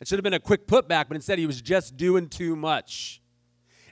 It 0.01 0.09
should 0.09 0.19
have 0.19 0.25
been 0.25 0.35
a 0.35 0.41
quick 0.41 0.67
putback, 0.67 1.07
but 1.09 1.17
instead 1.17 1.39
he 1.39 1.47
was 1.47 1.61
just 1.61 1.97
doing 1.97 2.29
too 2.29 2.57
much. 2.57 3.21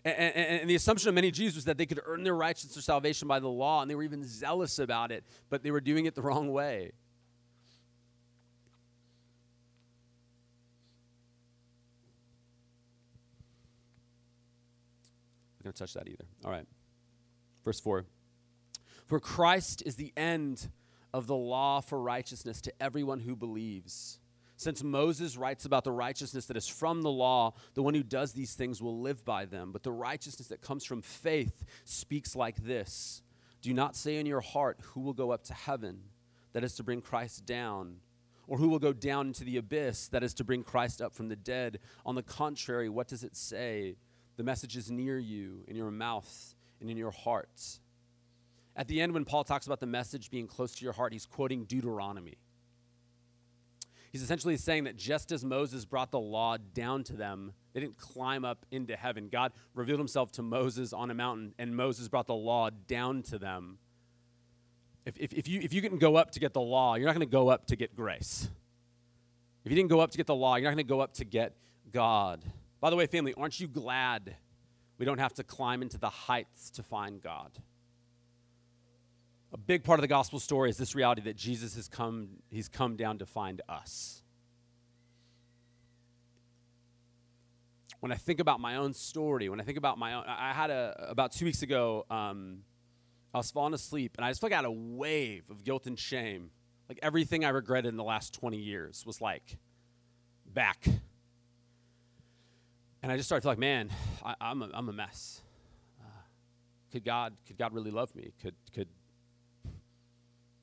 And, 0.04 0.14
and, 0.16 0.60
and, 0.60 0.70
the 0.70 0.74
assumption 0.74 1.08
of 1.08 1.14
many 1.14 1.30
Jews 1.30 1.54
was 1.54 1.64
that 1.66 1.78
they 1.78 1.86
could 1.86 2.00
earn 2.04 2.24
their 2.24 2.34
righteousness 2.34 2.76
or 2.76 2.82
salvation 2.82 3.28
by 3.28 3.38
the 3.38 3.48
law, 3.48 3.82
and 3.82 3.90
they 3.90 3.94
were 3.94 4.02
even 4.02 4.24
zealous 4.24 4.80
about 4.80 5.12
it, 5.12 5.24
but 5.48 5.62
they 5.62 5.70
were 5.70 5.80
doing 5.80 6.06
it 6.06 6.14
the 6.14 6.22
wrong 6.22 6.50
way. 6.52 6.92
Not 15.62 15.64
going 15.64 15.72
to 15.74 15.78
touch 15.78 15.94
that 15.94 16.08
either. 16.08 16.24
All 16.44 16.50
right. 16.50 16.66
Verse 17.64 17.80
4 17.80 18.04
For 19.06 19.20
Christ 19.20 19.82
is 19.86 19.96
the 19.96 20.12
end 20.16 20.68
of 21.12 21.26
the 21.26 21.36
law 21.36 21.80
for 21.80 22.00
righteousness 22.00 22.60
to 22.62 22.72
everyone 22.80 23.20
who 23.20 23.36
believes. 23.36 24.18
Since 24.56 24.82
Moses 24.82 25.36
writes 25.36 25.64
about 25.64 25.82
the 25.84 25.92
righteousness 25.92 26.46
that 26.46 26.56
is 26.56 26.68
from 26.68 27.02
the 27.02 27.10
law, 27.10 27.54
the 27.74 27.82
one 27.82 27.94
who 27.94 28.04
does 28.04 28.32
these 28.32 28.54
things 28.54 28.80
will 28.80 29.00
live 29.00 29.24
by 29.24 29.44
them. 29.44 29.72
But 29.72 29.82
the 29.82 29.92
righteousness 29.92 30.48
that 30.48 30.60
comes 30.60 30.84
from 30.84 31.02
faith 31.02 31.64
speaks 31.84 32.36
like 32.36 32.56
this 32.64 33.22
Do 33.60 33.72
not 33.74 33.96
say 33.96 34.16
in 34.16 34.26
your 34.26 34.40
heart, 34.40 34.78
Who 34.92 35.00
will 35.00 35.14
go 35.14 35.30
up 35.30 35.44
to 35.44 35.54
heaven? 35.54 36.00
That 36.52 36.64
is 36.64 36.74
to 36.74 36.82
bring 36.82 37.00
Christ 37.00 37.46
down. 37.46 37.96
Or 38.46 38.58
who 38.58 38.68
will 38.68 38.78
go 38.78 38.92
down 38.92 39.28
into 39.28 39.44
the 39.44 39.56
abyss? 39.56 40.08
That 40.08 40.22
is 40.22 40.34
to 40.34 40.44
bring 40.44 40.62
Christ 40.62 41.00
up 41.00 41.14
from 41.14 41.28
the 41.28 41.36
dead. 41.36 41.78
On 42.04 42.14
the 42.14 42.22
contrary, 42.22 42.88
what 42.88 43.08
does 43.08 43.24
it 43.24 43.36
say? 43.36 43.96
The 44.36 44.42
message 44.42 44.76
is 44.76 44.90
near 44.90 45.18
you, 45.18 45.64
in 45.66 45.76
your 45.76 45.90
mouth 45.90 46.54
and 46.80 46.90
in 46.90 46.96
your 46.96 47.10
heart. 47.10 47.78
At 48.74 48.88
the 48.88 49.00
end, 49.00 49.12
when 49.12 49.24
Paul 49.24 49.44
talks 49.44 49.66
about 49.66 49.80
the 49.80 49.86
message 49.86 50.30
being 50.30 50.46
close 50.46 50.74
to 50.76 50.84
your 50.84 50.94
heart, 50.94 51.12
he's 51.12 51.26
quoting 51.26 51.64
Deuteronomy. 51.64 52.38
He's 54.10 54.22
essentially 54.22 54.56
saying 54.58 54.84
that 54.84 54.96
just 54.96 55.32
as 55.32 55.44
Moses 55.44 55.84
brought 55.84 56.10
the 56.10 56.20
law 56.20 56.58
down 56.74 57.02
to 57.04 57.14
them, 57.14 57.54
they 57.72 57.80
didn't 57.80 57.96
climb 57.96 58.44
up 58.44 58.66
into 58.70 58.94
heaven. 58.94 59.28
God 59.30 59.52
revealed 59.74 60.00
himself 60.00 60.32
to 60.32 60.42
Moses 60.42 60.92
on 60.92 61.10
a 61.10 61.14
mountain, 61.14 61.54
and 61.58 61.74
Moses 61.74 62.08
brought 62.08 62.26
the 62.26 62.34
law 62.34 62.68
down 62.70 63.22
to 63.24 63.38
them. 63.38 63.78
If, 65.06 65.16
if, 65.18 65.32
if, 65.32 65.48
you, 65.48 65.60
if 65.60 65.72
you 65.72 65.80
didn't 65.80 65.98
go 65.98 66.16
up 66.16 66.30
to 66.32 66.40
get 66.40 66.52
the 66.52 66.60
law, 66.60 66.94
you're 66.94 67.06
not 67.06 67.14
going 67.14 67.26
to 67.26 67.32
go 67.32 67.48
up 67.48 67.66
to 67.68 67.76
get 67.76 67.96
grace. 67.96 68.48
If 69.64 69.70
you 69.70 69.76
didn't 69.76 69.90
go 69.90 70.00
up 70.00 70.10
to 70.10 70.16
get 70.16 70.26
the 70.26 70.34
law, 70.34 70.56
you're 70.56 70.70
not 70.70 70.76
going 70.76 70.86
to 70.86 70.90
go 70.90 71.00
up 71.00 71.14
to 71.14 71.24
get 71.24 71.54
God. 71.90 72.44
By 72.82 72.90
the 72.90 72.96
way, 72.96 73.06
family, 73.06 73.32
aren't 73.34 73.58
you 73.58 73.68
glad 73.68 74.36
we 74.98 75.06
don't 75.06 75.18
have 75.18 75.32
to 75.34 75.44
climb 75.44 75.80
into 75.80 75.96
the 75.96 76.10
heights 76.10 76.70
to 76.72 76.82
find 76.82 77.22
God? 77.22 77.52
a 79.52 79.58
big 79.58 79.84
part 79.84 79.98
of 79.98 80.02
the 80.02 80.08
gospel 80.08 80.40
story 80.40 80.70
is 80.70 80.78
this 80.78 80.94
reality 80.94 81.20
that 81.22 81.36
Jesus 81.36 81.76
has 81.76 81.86
come, 81.86 82.28
he's 82.50 82.68
come 82.68 82.96
down 82.96 83.18
to 83.18 83.26
find 83.26 83.60
us. 83.68 84.22
When 88.00 88.10
I 88.10 88.16
think 88.16 88.40
about 88.40 88.60
my 88.60 88.76
own 88.76 88.94
story, 88.94 89.48
when 89.48 89.60
I 89.60 89.64
think 89.64 89.78
about 89.78 89.98
my 89.98 90.14
own, 90.14 90.24
I 90.26 90.52
had 90.52 90.70
a, 90.70 91.06
about 91.08 91.32
two 91.32 91.44
weeks 91.44 91.62
ago, 91.62 92.06
um, 92.10 92.60
I 93.32 93.38
was 93.38 93.50
falling 93.50 93.74
asleep 93.74 94.14
and 94.16 94.24
I 94.24 94.30
just 94.30 94.40
felt 94.40 94.50
like 94.50 94.56
I 94.56 94.62
had 94.62 94.64
a 94.64 94.72
wave 94.72 95.50
of 95.50 95.62
guilt 95.64 95.86
and 95.86 95.98
shame. 95.98 96.50
Like 96.88 96.98
everything 97.02 97.44
I 97.44 97.50
regretted 97.50 97.90
in 97.90 97.96
the 97.96 98.04
last 98.04 98.34
20 98.34 98.56
years 98.56 99.04
was 99.06 99.20
like 99.20 99.58
back. 100.46 100.88
And 103.02 103.10
I 103.10 103.16
just 103.16 103.28
started 103.28 103.42
to 103.42 103.46
feel 103.46 103.50
like, 103.52 103.58
man, 103.58 103.90
I, 104.24 104.34
am 104.40 104.62
a, 104.62 104.70
I'm 104.72 104.88
a 104.88 104.92
mess. 104.92 105.40
Uh, 106.00 106.04
could 106.92 107.04
God, 107.04 107.34
could 107.46 107.58
God 107.58 107.72
really 107.72 107.90
love 107.90 108.14
me? 108.14 108.32
Could, 108.40 108.54
could 108.72 108.88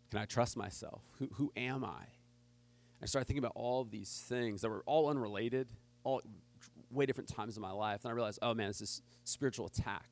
can 0.10 0.20
I 0.20 0.26
trust 0.26 0.58
myself? 0.58 1.04
Who, 1.20 1.30
who 1.34 1.52
am 1.56 1.84
I? 1.84 2.06
I 3.02 3.06
started 3.06 3.26
thinking 3.26 3.44
about 3.44 3.54
all 3.56 3.84
these 3.84 4.24
things 4.28 4.62
that 4.62 4.70
were 4.70 4.84
all 4.86 5.10
unrelated, 5.10 5.68
all 6.04 6.22
way 6.92 7.06
different 7.06 7.30
times 7.30 7.56
in 7.56 7.62
my 7.62 7.72
life. 7.72 8.04
And 8.04 8.12
I 8.12 8.14
realized, 8.14 8.40
oh 8.42 8.54
man, 8.54 8.70
it's 8.70 8.80
this 8.80 9.02
spiritual 9.24 9.68
attack. 9.68 10.10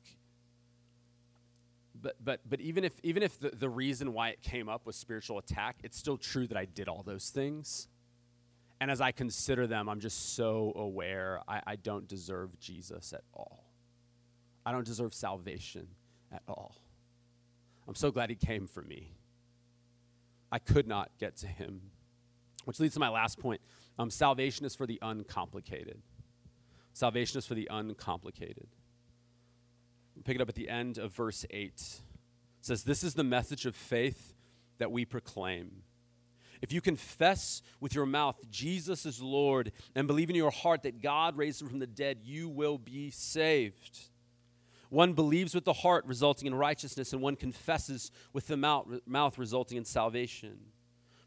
But, 2.00 2.14
but, 2.24 2.40
but 2.48 2.60
even 2.60 2.84
if, 2.84 2.92
even 3.02 3.24
if 3.24 3.40
the, 3.40 3.50
the 3.50 3.68
reason 3.68 4.12
why 4.12 4.28
it 4.28 4.40
came 4.40 4.68
up 4.68 4.86
was 4.86 4.94
spiritual 4.94 5.38
attack, 5.38 5.78
it's 5.82 5.98
still 5.98 6.16
true 6.16 6.46
that 6.46 6.56
I 6.56 6.64
did 6.64 6.88
all 6.88 7.02
those 7.02 7.30
things. 7.30 7.88
And 8.80 8.90
as 8.90 9.00
I 9.00 9.12
consider 9.12 9.66
them, 9.66 9.88
I'm 9.88 10.00
just 10.00 10.36
so 10.36 10.72
aware 10.76 11.40
I, 11.48 11.62
I 11.66 11.76
don't 11.76 12.06
deserve 12.06 12.58
Jesus 12.60 13.12
at 13.12 13.22
all. 13.34 13.64
I 14.64 14.72
don't 14.72 14.86
deserve 14.86 15.14
salvation 15.14 15.88
at 16.32 16.42
all. 16.46 16.76
I'm 17.88 17.94
so 17.94 18.10
glad 18.10 18.30
he 18.30 18.36
came 18.36 18.66
for 18.66 18.82
me. 18.82 19.14
I 20.52 20.58
could 20.58 20.86
not 20.86 21.10
get 21.18 21.36
to 21.38 21.46
him. 21.46 21.80
Which 22.64 22.78
leads 22.78 22.94
to 22.94 23.00
my 23.00 23.08
last 23.08 23.38
point 23.38 23.60
um, 23.98 24.10
salvation 24.10 24.64
is 24.64 24.74
for 24.74 24.86
the 24.86 24.98
uncomplicated. 25.02 26.00
Salvation 26.92 27.38
is 27.38 27.46
for 27.46 27.54
the 27.54 27.68
uncomplicated. 27.70 28.68
Pick 30.24 30.36
it 30.36 30.42
up 30.42 30.48
at 30.48 30.54
the 30.54 30.68
end 30.68 30.98
of 30.98 31.12
verse 31.12 31.46
8. 31.50 31.66
It 31.66 32.02
says, 32.60 32.84
This 32.84 33.02
is 33.02 33.14
the 33.14 33.24
message 33.24 33.66
of 33.66 33.74
faith 33.74 34.34
that 34.78 34.90
we 34.90 35.04
proclaim. 35.04 35.82
If 36.60 36.72
you 36.72 36.80
confess 36.80 37.62
with 37.80 37.94
your 37.94 38.06
mouth 38.06 38.36
Jesus 38.50 39.06
is 39.06 39.20
Lord 39.20 39.72
and 39.94 40.06
believe 40.06 40.30
in 40.30 40.36
your 40.36 40.50
heart 40.50 40.82
that 40.82 41.00
God 41.00 41.36
raised 41.36 41.62
him 41.62 41.68
from 41.68 41.78
the 41.78 41.86
dead, 41.86 42.18
you 42.22 42.48
will 42.48 42.78
be 42.78 43.10
saved. 43.10 44.08
One 44.90 45.12
believes 45.12 45.54
with 45.54 45.64
the 45.64 45.72
heart, 45.72 46.06
resulting 46.06 46.46
in 46.46 46.54
righteousness, 46.54 47.12
and 47.12 47.20
one 47.20 47.36
confesses 47.36 48.10
with 48.32 48.46
the 48.46 48.56
mouth, 48.56 49.38
resulting 49.38 49.76
in 49.76 49.84
salvation. 49.84 50.58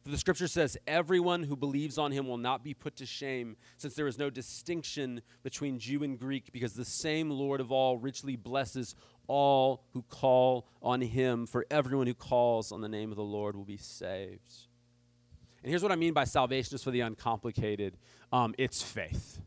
For 0.04 0.10
the 0.10 0.18
scripture 0.18 0.48
says, 0.48 0.78
Everyone 0.88 1.44
who 1.44 1.56
believes 1.56 2.00
on 2.00 2.12
him 2.12 2.28
will 2.28 2.38
not 2.38 2.64
be 2.64 2.74
put 2.74 2.96
to 2.98 3.06
shame, 3.06 3.56
since 3.78 3.94
there 3.94 4.08
is 4.08 4.18
no 4.18 4.32
distinction 4.32 5.22
between 5.44 5.78
Jew 5.78 6.02
and 6.04 6.18
Greek, 6.18 6.52
because 6.52 6.74
the 6.74 6.86
same 6.86 7.30
Lord 7.30 7.62
of 7.62 7.72
all 7.72 8.00
richly 8.00 8.36
blesses 8.36 8.96
all 9.28 9.84
who 9.94 10.02
call 10.02 10.68
on 10.82 11.02
him. 11.02 11.46
For 11.46 11.68
everyone 11.70 12.08
who 12.08 12.16
calls 12.16 12.72
on 12.72 12.82
the 12.82 12.90
name 12.90 13.12
of 13.12 13.18
the 13.18 13.24
Lord 13.24 13.56
will 13.56 13.64
be 13.64 13.78
saved. 13.78 14.68
And 15.64 15.70
here's 15.70 15.84
what 15.84 15.92
I 15.92 15.96
mean 15.96 16.14
by 16.14 16.24
salvation 16.24 16.76
is 16.76 16.84
for 16.84 16.92
the 16.92 17.02
uncomplicated 17.02 17.98
um, 18.32 18.56
it's 18.58 18.82
faith. 18.82 19.40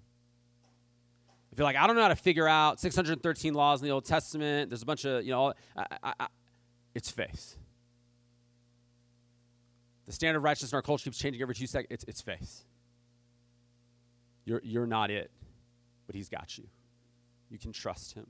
If 1.51 1.59
you're 1.59 1.65
like, 1.65 1.77
I 1.77 1.87
don't 1.87 1.97
know 1.97 2.03
how 2.03 2.09
to 2.09 2.17
figure 2.17 2.49
out 2.49 2.81
613 2.81 3.55
laws 3.55 3.81
in 3.81 3.87
the 3.87 3.93
Old 3.93 4.05
Testament, 4.05 4.71
there's 4.71 4.83
a 4.83 4.87
bunch 4.87 5.05
of, 5.05 5.25
you 5.25 5.31
know, 5.31 5.55
I, 5.77 5.87
I, 6.03 6.13
I, 6.21 6.27
it's 6.95 7.11
faith. 7.11 7.57
The 10.07 10.13
standard 10.13 10.39
of 10.39 10.43
righteousness 10.43 10.73
in 10.73 10.77
our 10.77 10.83
culture 10.83 11.05
keeps 11.05 11.19
changing 11.19 11.41
every 11.41 11.55
two 11.55 11.67
seconds. 11.67 11.89
It's, 11.91 12.05
it's 12.05 12.21
faith. 12.21 12.65
You're, 14.45 14.61
you're 14.65 14.87
not 14.87 15.11
it, 15.11 15.31
but 16.07 16.15
He's 16.15 16.29
got 16.29 16.59
you. 16.59 16.65
You 17.51 17.59
can 17.59 17.73
trust 17.73 18.15
Him. 18.15 18.27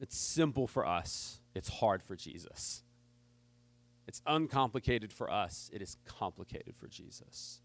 It's 0.00 0.16
simple 0.16 0.66
for 0.66 0.86
us, 0.86 1.40
it's 1.54 1.68
hard 1.68 2.02
for 2.02 2.16
Jesus. 2.16 2.82
It's 4.12 4.20
uncomplicated 4.26 5.10
for 5.10 5.30
us, 5.30 5.70
it 5.72 5.80
is 5.80 5.96
complicated 6.04 6.76
for 6.76 6.86
Jesus. 6.86 7.62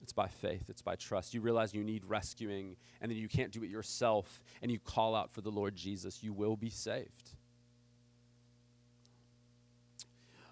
It's 0.00 0.14
by 0.14 0.28
faith, 0.28 0.70
it's 0.70 0.80
by 0.80 0.96
trust. 0.96 1.34
You 1.34 1.42
realize 1.42 1.74
you 1.74 1.84
need 1.84 2.06
rescuing 2.06 2.76
and 3.02 3.10
then 3.10 3.18
you 3.18 3.28
can't 3.28 3.52
do 3.52 3.62
it 3.62 3.68
yourself 3.68 4.42
and 4.62 4.70
you 4.70 4.78
call 4.78 5.14
out 5.14 5.30
for 5.30 5.42
the 5.42 5.50
Lord 5.50 5.76
Jesus. 5.76 6.22
You 6.22 6.32
will 6.32 6.56
be 6.56 6.70
saved. 6.70 7.32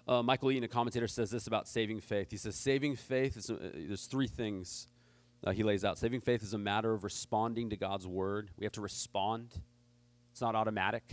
Uh, 0.07 0.21
Michael 0.21 0.51
Eaton, 0.51 0.65
a 0.65 0.67
commentator, 0.67 1.07
says 1.07 1.31
this 1.31 1.47
about 1.47 1.67
saving 1.67 1.99
faith. 1.99 2.29
He 2.29 2.37
says, 2.37 2.55
Saving 2.55 2.95
faith, 2.95 3.35
is, 3.37 3.49
uh, 3.49 3.71
there's 3.73 4.05
three 4.05 4.27
things 4.27 4.85
uh, 5.43 5.49
he 5.49 5.63
lays 5.63 5.83
out. 5.83 5.97
Saving 5.97 6.21
faith 6.21 6.43
is 6.43 6.53
a 6.53 6.59
matter 6.59 6.93
of 6.93 7.03
responding 7.03 7.71
to 7.71 7.75
God's 7.75 8.05
word. 8.05 8.51
We 8.55 8.67
have 8.67 8.73
to 8.73 8.81
respond, 8.81 9.55
it's 10.31 10.41
not 10.41 10.53
automatic. 10.53 11.05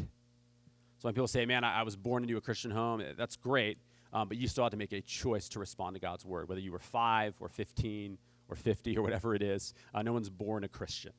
So 0.99 1.07
when 1.07 1.15
people 1.15 1.29
say, 1.29 1.47
Man, 1.47 1.65
I, 1.65 1.81
I 1.81 1.83
was 1.83 1.97
born 1.97 2.25
into 2.25 2.37
a 2.37 2.41
Christian 2.41 2.71
home, 2.71 3.03
that's 3.17 3.37
great. 3.37 3.79
Um, 4.13 4.29
but 4.29 4.39
you 4.39 4.49
still 4.49 4.65
have 4.65 4.71
to 4.71 4.77
make 4.77 4.93
a 4.93 5.01
choice 5.03 5.49
to 5.51 5.59
respond 5.59 5.95
to 5.95 6.01
God's 6.01 6.25
word, 6.25 6.49
whether 6.49 6.61
you 6.61 6.73
were 6.73 6.79
five 6.79 7.37
or 7.41 7.49
15 7.49 8.17
or 8.49 8.57
50 8.57 8.97
or 8.97 9.03
whatever 9.03 9.35
it 9.35 9.43
is. 9.43 9.75
Uh, 9.95 10.03
no 10.03 10.13
one's 10.13 10.31
born 10.31 10.65
a 10.65 10.69
Christian. 10.69 11.13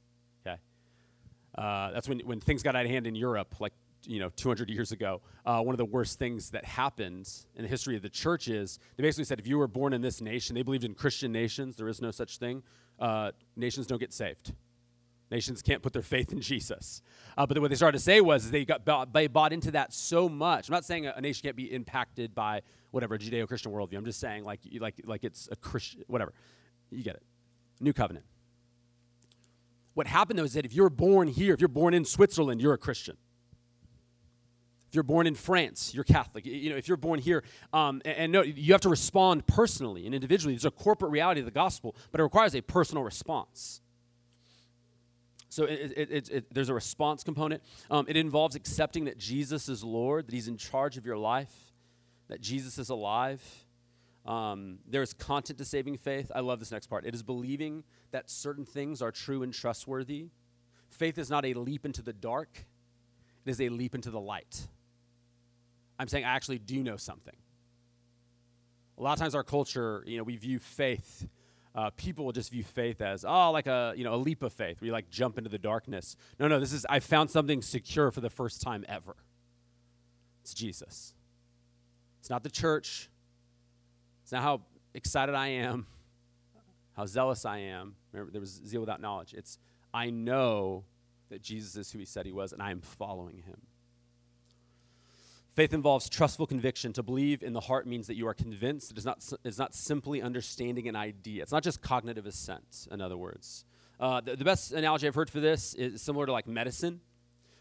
Okay, 0.45 0.59
uh, 1.55 1.91
that's 1.91 2.09
when 2.09 2.19
when 2.21 2.39
things 2.39 2.63
got 2.63 2.75
out 2.75 2.85
of 2.85 2.91
hand 2.91 3.05
in 3.05 3.15
Europe, 3.15 3.55
like 3.59 3.73
you 4.05 4.19
know 4.19 4.29
200 4.35 4.69
years 4.69 4.91
ago. 4.91 5.21
Uh, 5.45 5.61
one 5.61 5.73
of 5.73 5.77
the 5.77 5.85
worst 5.85 6.17
things 6.17 6.49
that 6.51 6.65
happened 6.65 7.29
in 7.55 7.63
the 7.63 7.67
history 7.67 7.95
of 7.95 8.01
the 8.01 8.09
church 8.09 8.47
is 8.47 8.79
they 8.97 9.03
basically 9.03 9.25
said 9.25 9.39
if 9.39 9.47
you 9.47 9.57
were 9.57 9.67
born 9.67 9.93
in 9.93 10.01
this 10.01 10.19
nation, 10.19 10.55
they 10.55 10.63
believed 10.63 10.83
in 10.83 10.95
Christian 10.95 11.31
nations. 11.31 11.75
There 11.75 11.87
is 11.87 12.01
no 12.01 12.11
such 12.11 12.37
thing. 12.37 12.63
Uh, 12.97 13.31
nations 13.55 13.87
don't 13.87 13.99
get 13.99 14.13
saved. 14.13 14.53
Nations 15.31 15.61
can't 15.61 15.83
put 15.83 15.93
their 15.93 16.01
faith 16.01 16.31
in 16.31 16.41
Jesus. 16.41 17.01
Uh, 17.37 17.45
but 17.45 17.59
what 17.59 17.69
they 17.69 17.75
started 17.75 17.97
to 17.97 18.03
say 18.03 18.19
was 18.19 18.49
they 18.49 18.65
got 18.65 18.83
bought, 18.83 19.13
they 19.13 19.27
bought 19.27 19.53
into 19.53 19.71
that 19.71 19.93
so 19.93 20.27
much. 20.27 20.67
I'm 20.67 20.73
not 20.73 20.85
saying 20.85 21.05
a, 21.05 21.13
a 21.15 21.21
nation 21.21 21.43
can't 21.43 21.55
be 21.55 21.71
impacted 21.71 22.33
by 22.33 22.61
whatever 22.91 23.17
Judeo-Christian 23.17 23.71
worldview. 23.71 23.97
I'm 23.97 24.05
just 24.05 24.19
saying 24.19 24.43
like 24.43 24.61
like 24.79 24.95
like 25.05 25.23
it's 25.23 25.47
a 25.51 25.55
Christian 25.55 26.03
whatever. 26.07 26.33
You 26.89 27.03
get 27.03 27.15
it. 27.15 27.23
New 27.79 27.93
covenant. 27.93 28.25
What 29.93 30.07
happened 30.07 30.39
though 30.39 30.43
is 30.45 30.53
that 30.53 30.65
if 30.65 30.73
you're 30.73 30.89
born 30.89 31.27
here, 31.27 31.53
if 31.53 31.61
you're 31.61 31.67
born 31.67 31.93
in 31.93 32.05
Switzerland, 32.05 32.59
you're 32.61 32.73
a 32.73 32.77
Christian. 32.79 33.17
If 34.87 34.95
you're 34.95 35.03
born 35.03 35.27
in 35.27 35.35
France, 35.35 35.93
you're 35.93 36.03
Catholic. 36.03 36.47
You 36.47 36.71
know, 36.71 36.75
if 36.75 36.87
you're 36.87 36.97
born 36.97 37.19
here, 37.19 37.43
um, 37.73 38.01
and, 38.05 38.17
and 38.17 38.31
no, 38.31 38.41
you 38.41 38.73
have 38.73 38.81
to 38.81 38.89
respond 38.89 39.45
personally 39.45 40.07
and 40.07 40.15
individually. 40.15 40.55
There's 40.55 40.65
a 40.65 40.71
corporate 40.71 41.11
reality 41.11 41.41
of 41.41 41.45
the 41.45 41.51
gospel, 41.51 41.95
but 42.11 42.19
it 42.19 42.23
requires 42.23 42.55
a 42.55 42.61
personal 42.61 43.03
response. 43.03 43.81
So 45.60 45.65
it, 45.65 45.91
it, 45.98 46.30
it, 46.30 46.54
there's 46.54 46.69
a 46.69 46.74
response 46.74 47.22
component. 47.22 47.62
Um, 47.91 48.06
it 48.08 48.15
involves 48.15 48.56
accepting 48.56 49.04
that 49.06 49.17
Jesus 49.17 49.67
is 49.67 49.84
Lord, 49.84 50.28
that 50.28 50.34
He's 50.34 50.48
in 50.48 50.56
charge 50.56 50.95
of 50.95 51.06
your 51.06 51.17
life, 51.17 51.54
that 52.30 52.39
Jesus 52.39 52.78
is 52.78 52.88
alive, 52.88 53.43
um, 54.26 54.80
there's 54.88 55.12
content 55.12 55.60
to 55.60 55.65
saving 55.65 55.98
faith. 55.98 56.32
I 56.34 56.39
love 56.39 56.60
this 56.60 56.72
next 56.72 56.88
part. 56.88 57.06
It 57.06 57.13
is 57.13 57.24
believing 57.24 57.84
that 58.12 58.30
certain 58.30 58.63
things 58.63 59.02
are 59.02 59.12
true 59.12 59.43
and 59.43 59.54
trustworthy. 59.54 60.28
Faith 60.91 61.17
is 61.17 61.30
not 61.30 61.43
a 61.43 61.54
leap 61.54 61.86
into 61.86 62.02
the 62.02 62.13
dark, 62.13 62.65
it 63.45 63.50
is 63.50 63.60
a 63.60 63.67
leap 63.67 63.93
into 63.93 64.12
the 64.12 64.19
light. 64.22 64.65
I'm 66.00 66.08
saying 66.08 66.24
I 66.24 66.38
actually 66.38 66.60
do 66.60 66.82
know 66.82 66.95
something. 66.95 67.36
A 68.98 69.02
lot 69.02 69.12
of 69.12 69.19
times, 69.19 69.36
our 69.36 69.43
culture, 69.43 70.06
you 70.08 70.19
know, 70.19 70.24
we 70.24 70.38
view 70.38 70.58
faith. 70.58 71.28
Uh, 71.75 71.91
people 71.91 72.25
will 72.25 72.32
just 72.32 72.51
view 72.51 72.63
faith 72.63 72.99
as 72.99 73.23
oh, 73.23 73.51
like 73.51 73.67
a 73.67 73.93
you 73.95 74.03
know 74.03 74.13
a 74.13 74.17
leap 74.17 74.41
of 74.41 74.51
faith, 74.51 74.82
where 74.82 74.88
you 74.88 74.91
like 74.91 75.10
jump 75.10 75.38
into 75.38 75.49
the 75.49 75.60
darkness. 75.60 76.15
No, 76.39 76.47
no, 76.47 76.60
this 76.60 76.73
is 76.73 76.86
I 76.89 76.99
found 76.99 77.29
something 77.29 77.62
secure 77.62 78.12
for 78.12 78.21
the 78.21 78.29
first 78.29 78.62
time 78.62 78.84
ever. 78.88 79.15
It's 80.41 80.53
Jesus. 80.53 81.13
It's 82.19 82.29
not 82.29 82.43
the 82.43 82.49
church. 82.49 83.10
It's 84.23 84.32
not 84.32 84.41
how 84.41 84.62
excited 84.93 85.36
I 85.36 85.47
am, 85.47 85.86
how 86.95 87.05
zealous 87.05 87.45
I 87.45 87.60
am. 87.60 87.95
Remember, 88.12 88.32
there 88.32 88.41
was 88.41 88.62
zeal 88.65 88.82
without 88.82 88.99
knowledge. 88.99 89.34
It's 89.34 89.60
I 89.93 90.10
know 90.10 90.86
that 91.29 91.41
Jesus 91.41 91.75
is 91.75 91.91
who 91.91 91.99
he 91.99 92.05
said 92.05 92.25
he 92.25 92.32
was, 92.32 92.51
and 92.51 92.62
I 92.62 92.71
am 92.71 92.82
following 92.82 93.38
him. 93.38 93.62
Faith 95.49 95.73
involves 95.73 96.09
trustful 96.09 96.45
conviction. 96.45 96.93
To 96.93 97.03
believe 97.03 97.41
in 97.41 97.53
the 97.53 97.59
heart 97.59 97.88
means 97.88 98.07
that 98.07 98.15
you 98.15 98.27
are 98.27 98.33
convinced. 98.33 98.91
It 98.91 98.97
is 98.97 99.05
not, 99.05 99.23
it's 99.43 99.57
not 99.57 99.73
simply 99.73 100.21
understanding 100.21 100.88
an 100.88 100.95
idea. 100.95 101.41
It's 101.41 101.51
not 101.51 101.63
just 101.63 101.81
cognitive 101.81 102.25
assent, 102.25 102.88
in 102.91 103.01
other 103.01 103.17
words. 103.17 103.65
Uh, 103.99 104.21
the, 104.21 104.35
the, 104.35 104.45
best 104.45 104.71
analogy 104.71 105.07
I've 105.07 105.15
heard 105.15 105.29
for 105.29 105.41
this 105.41 105.73
is 105.73 106.01
similar 106.01 106.25
to 106.25 106.31
like 106.31 106.47
medicine. 106.47 107.01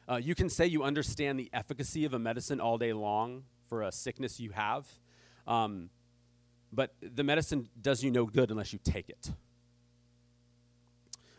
Uh, 0.09 0.17
you 0.17 0.35
can 0.35 0.49
say 0.49 0.67
you 0.67 0.85
understand 0.85 1.39
the 1.39 1.51
efficacy 1.53 2.05
of 2.05 2.15
a 2.15 2.19
medicine 2.19 2.61
all 2.61 2.79
day 2.79 2.93
long 2.93 3.45
for 3.69 3.83
a 3.83 3.91
sickness 3.91 4.39
you 4.39 4.51
have, 4.51 4.87
um, 5.47 5.91
but 6.73 6.95
the 7.01 7.25
medicine 7.25 7.69
does 7.81 8.05
you 8.05 8.11
no 8.11 8.25
good 8.25 8.51
unless 8.51 8.73
you 8.73 8.79
take 8.85 9.09
it. 9.09 9.31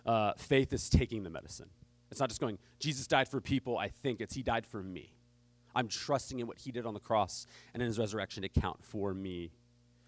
Uh, 0.05 0.33
faith 0.37 0.73
is 0.73 0.89
taking 0.89 1.23
the 1.23 1.29
medicine. 1.29 1.69
It's 2.11 2.19
not 2.19 2.29
just 2.29 2.41
going, 2.41 2.57
Jesus 2.79 3.07
died 3.07 3.27
for 3.29 3.39
people, 3.39 3.77
I 3.77 3.87
think. 3.87 4.19
It's 4.19 4.33
He 4.33 4.43
died 4.43 4.65
for 4.65 4.83
me. 4.83 5.13
I'm 5.75 5.87
trusting 5.87 6.39
in 6.39 6.47
what 6.47 6.57
He 6.59 6.71
did 6.71 6.85
on 6.85 6.93
the 6.93 6.99
cross 6.99 7.45
and 7.73 7.81
in 7.81 7.87
His 7.87 7.99
resurrection 7.99 8.43
to 8.43 8.49
count 8.49 8.83
for 8.83 9.13
me. 9.13 9.51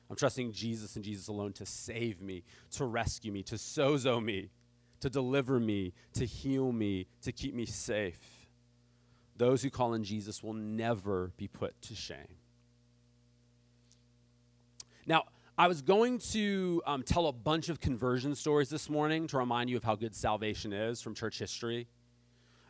I'm 0.10 0.15
trusting 0.15 0.52
Jesus 0.52 0.95
and 0.95 1.06
Jesus 1.06 1.30
alone 1.30 1.54
to 1.54 1.65
save 1.65 2.21
me, 2.21 2.43
to 2.71 2.86
rescue 2.86 3.32
me, 3.32 3.43
to 3.43 3.56
sozo 3.56 4.24
me, 4.24 4.50
to 5.00 5.10
deliver 5.10 5.60
me, 5.60 5.93
to 6.13 6.26
heal 6.26 6.71
me, 6.71 7.08
to 7.21 7.32
keep 7.32 7.54
me 7.54 7.65
safe. 7.65 8.19
Those 9.38 9.63
who 9.63 9.69
call 9.69 9.93
in 9.93 10.04
Jesus 10.04 10.43
will 10.43 10.54
never 10.54 11.32
be 11.38 11.47
put 11.47 11.82
to 11.84 11.95
shame. 11.95 12.38
Now, 15.06 15.24
I 15.58 15.67
was 15.67 15.82
going 15.82 16.19
to 16.32 16.82
um, 16.86 17.04
tell 17.04 17.28
a 17.28 17.32
bunch 17.32 17.69
of 17.69 17.80
conversion 17.80 18.36
stories 18.36 18.69
this 18.69 18.89
morning 18.89 19.28
to 19.28 19.38
remind 19.38 19.69
you 19.69 19.78
of 19.78 19.84
how 19.84 19.95
good 19.95 20.15
salvation 20.15 20.74
is 20.74 21.02
from 21.02 21.15
church 21.15 21.39
history. 21.39 21.88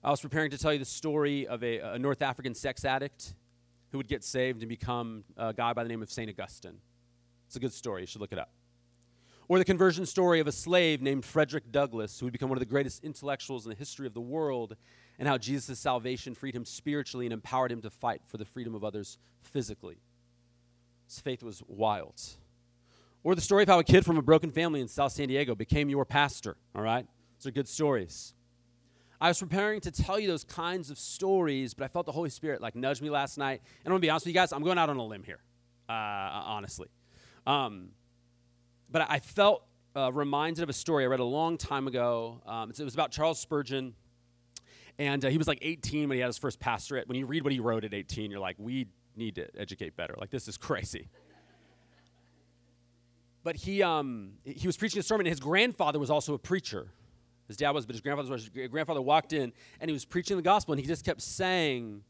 I 0.03 0.09
was 0.09 0.19
preparing 0.19 0.49
to 0.49 0.57
tell 0.57 0.73
you 0.73 0.79
the 0.79 0.85
story 0.85 1.45
of 1.45 1.63
a, 1.63 1.77
a 1.77 1.99
North 1.99 2.23
African 2.23 2.55
sex 2.55 2.85
addict 2.85 3.35
who 3.91 3.99
would 3.99 4.07
get 4.07 4.23
saved 4.23 4.63
and 4.63 4.69
become 4.69 5.23
a 5.37 5.53
guy 5.53 5.73
by 5.73 5.83
the 5.83 5.89
name 5.89 6.01
of 6.01 6.11
St. 6.11 6.27
Augustine. 6.27 6.79
It's 7.45 7.55
a 7.55 7.59
good 7.59 7.71
story. 7.71 8.01
You 8.01 8.07
should 8.07 8.21
look 8.21 8.31
it 8.31 8.39
up. 8.39 8.49
Or 9.47 9.59
the 9.59 9.65
conversion 9.65 10.07
story 10.07 10.39
of 10.39 10.47
a 10.47 10.51
slave 10.51 11.03
named 11.03 11.23
Frederick 11.23 11.71
Douglass, 11.71 12.19
who 12.19 12.25
would 12.25 12.31
become 12.31 12.49
one 12.49 12.57
of 12.57 12.61
the 12.61 12.65
greatest 12.65 13.03
intellectuals 13.03 13.65
in 13.65 13.69
the 13.69 13.75
history 13.75 14.07
of 14.07 14.15
the 14.15 14.21
world, 14.21 14.75
and 15.19 15.27
how 15.27 15.37
Jesus' 15.37 15.77
salvation 15.77 16.33
freed 16.33 16.55
him 16.55 16.65
spiritually 16.65 17.27
and 17.27 17.33
empowered 17.33 17.71
him 17.71 17.81
to 17.81 17.91
fight 17.91 18.21
for 18.25 18.37
the 18.37 18.45
freedom 18.45 18.73
of 18.73 18.83
others 18.83 19.19
physically. 19.43 19.97
His 21.07 21.19
faith 21.19 21.43
was 21.43 21.61
wild. 21.67 22.19
Or 23.23 23.35
the 23.35 23.41
story 23.41 23.63
of 23.63 23.69
how 23.69 23.77
a 23.77 23.83
kid 23.83 24.03
from 24.03 24.17
a 24.17 24.23
broken 24.23 24.49
family 24.49 24.81
in 24.81 24.87
South 24.87 25.11
San 25.11 25.27
Diego 25.27 25.53
became 25.53 25.89
your 25.89 26.05
pastor, 26.05 26.57
all 26.73 26.81
right? 26.81 27.05
Those 27.37 27.47
are 27.47 27.51
good 27.51 27.67
stories. 27.67 28.33
I 29.21 29.27
was 29.27 29.39
preparing 29.39 29.79
to 29.81 29.91
tell 29.91 30.19
you 30.19 30.27
those 30.27 30.43
kinds 30.43 30.89
of 30.89 30.97
stories, 30.97 31.75
but 31.75 31.85
I 31.85 31.87
felt 31.87 32.07
the 32.07 32.11
Holy 32.11 32.31
Spirit 32.31 32.59
like 32.59 32.75
nudge 32.75 33.01
me 33.01 33.09
last 33.09 33.37
night. 33.37 33.61
And 33.63 33.85
I'm 33.85 33.91
gonna 33.91 33.99
be 33.99 34.09
honest 34.09 34.25
with 34.25 34.33
you 34.33 34.39
guys, 34.39 34.51
I'm 34.51 34.63
going 34.63 34.79
out 34.79 34.89
on 34.89 34.97
a 34.97 35.05
limb 35.05 35.23
here, 35.23 35.39
uh, 35.87 35.93
honestly. 35.93 36.87
Um, 37.45 37.89
but 38.89 39.05
I 39.09 39.19
felt 39.19 39.63
uh, 39.95 40.11
reminded 40.11 40.63
of 40.63 40.69
a 40.69 40.73
story 40.73 41.03
I 41.03 41.07
read 41.07 41.19
a 41.19 41.23
long 41.23 41.57
time 41.57 41.87
ago. 41.87 42.41
Um, 42.45 42.71
it 42.71 42.83
was 42.83 42.95
about 42.95 43.11
Charles 43.11 43.39
Spurgeon. 43.39 43.93
And 44.97 45.23
uh, 45.23 45.29
he 45.29 45.37
was 45.37 45.47
like 45.47 45.59
18 45.61 46.09
when 46.09 46.17
he 46.17 46.21
had 46.21 46.27
his 46.27 46.37
first 46.37 46.59
pastorate. 46.59 47.07
When 47.07 47.17
you 47.17 47.25
read 47.25 47.43
what 47.43 47.53
he 47.53 47.59
wrote 47.59 47.85
at 47.85 47.93
18, 47.93 48.29
you're 48.29 48.39
like, 48.39 48.55
we 48.59 48.87
need 49.15 49.35
to 49.35 49.47
educate 49.57 49.95
better. 49.95 50.15
Like, 50.19 50.31
this 50.31 50.47
is 50.47 50.57
crazy 50.57 51.09
but 53.43 53.55
he, 53.55 53.81
um, 53.81 54.33
he 54.43 54.67
was 54.67 54.77
preaching 54.77 54.99
a 54.99 55.03
sermon, 55.03 55.25
and 55.25 55.31
his 55.31 55.39
grandfather 55.39 55.99
was 55.99 56.09
also 56.09 56.33
a 56.33 56.39
preacher. 56.39 56.87
His 57.51 57.57
dad 57.57 57.71
was, 57.71 57.85
but 57.85 57.95
his 57.95 58.01
grandfather 58.01 58.31
was. 58.31 58.49
His 58.53 58.69
grandfather 58.69 59.01
walked 59.01 59.33
in, 59.33 59.51
and 59.81 59.89
he 59.89 59.93
was 59.93 60.05
preaching 60.05 60.37
the 60.37 60.41
gospel, 60.41 60.71
and 60.71 60.79
he 60.79 60.87
just 60.87 61.03
kept 61.03 61.21
saying, 61.21 62.01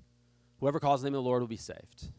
Whoever 0.59 0.79
calls 0.79 1.01
the 1.01 1.09
name 1.09 1.15
of 1.15 1.23
the 1.23 1.27
Lord 1.27 1.41
will 1.41 1.47
be 1.47 1.57
saved. 1.57 2.11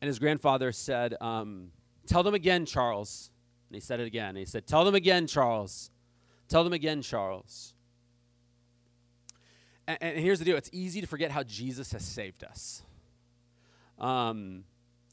And 0.00 0.08
his 0.08 0.18
grandfather 0.18 0.72
said, 0.72 1.16
um, 1.20 1.70
Tell 2.06 2.22
them 2.22 2.32
again, 2.32 2.64
Charles. 2.64 3.30
And 3.68 3.74
he 3.74 3.80
said 3.80 4.00
it 4.00 4.06
again. 4.06 4.36
He 4.36 4.46
said, 4.46 4.66
Tell 4.66 4.86
them 4.86 4.94
again, 4.94 5.26
Charles. 5.26 5.90
Tell 6.48 6.64
them 6.64 6.72
again, 6.72 7.02
Charles. 7.02 7.74
And, 9.86 9.98
and 10.00 10.18
here's 10.18 10.38
the 10.38 10.46
deal 10.46 10.56
it's 10.56 10.70
easy 10.72 11.02
to 11.02 11.06
forget 11.06 11.30
how 11.30 11.42
Jesus 11.42 11.92
has 11.92 12.02
saved 12.02 12.42
us. 12.42 12.82
Um, 13.98 14.64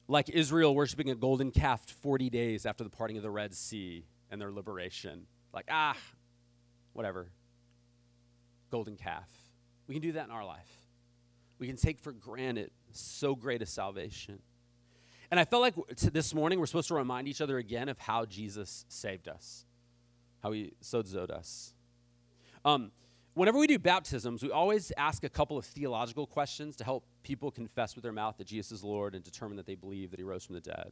like 0.08 0.30
Israel 0.30 0.74
worshiping 0.74 1.10
a 1.10 1.16
golden 1.16 1.52
calf 1.52 1.86
40 1.90 2.30
days 2.30 2.66
after 2.66 2.86
the 2.86 2.90
parting 2.90 3.18
of 3.18 3.24
the 3.24 3.32
Red 3.32 3.54
Sea 3.54 4.06
and 4.32 4.40
their 4.40 4.52
liberation. 4.54 5.28
Like, 5.54 5.66
ah, 5.70 5.98
whatever. 6.94 7.28
Golden 8.72 8.96
calf. 8.96 9.30
We 9.88 9.96
can 9.96 10.02
do 10.02 10.14
that 10.14 10.26
in 10.26 10.32
our 10.32 10.46
life. 10.46 10.70
We 11.60 11.68
can 11.68 11.76
take 11.76 12.00
for 12.00 12.12
granted 12.12 12.72
so 12.92 13.36
great 13.36 13.62
a 13.62 13.66
salvation. 13.66 14.40
And 15.30 15.40
I 15.40 15.46
felt 15.46 15.62
like 15.62 15.76
this 15.98 16.34
morning 16.34 16.60
we're 16.60 16.68
supposed 16.68 16.88
to 16.90 16.96
remind 16.96 17.28
each 17.28 17.42
other 17.42 17.58
again 17.58 17.90
of 17.90 17.98
how 17.98 18.26
Jesus 18.26 18.86
saved 18.88 19.28
us, 19.28 19.66
how 20.42 20.52
he 20.52 20.74
sozoed 20.82 21.32
us. 21.32 21.74
Um, 22.64 22.92
whenever 23.34 23.58
we 23.58 23.68
do 23.68 23.80
baptisms, 23.80 24.44
we 24.44 24.52
always 24.52 24.92
ask 24.96 25.24
a 25.24 25.30
couple 25.30 25.58
of 25.58 25.66
theological 25.66 26.28
questions 26.28 26.76
to 26.78 26.84
help 26.84 27.06
people 27.24 27.52
confess 27.52 27.96
with 27.96 28.04
their 28.04 28.12
mouth 28.12 28.38
that 28.38 28.48
Jesus 28.48 28.72
is 28.72 28.84
Lord 28.84 29.16
and 29.16 29.24
determine 29.24 29.58
that 29.58 29.66
they 29.66 29.76
believe 29.76 30.12
that 30.12 30.20
he 30.20 30.24
rose 30.24 30.46
from 30.46 30.56
the 30.56 30.62
dead. 30.62 30.92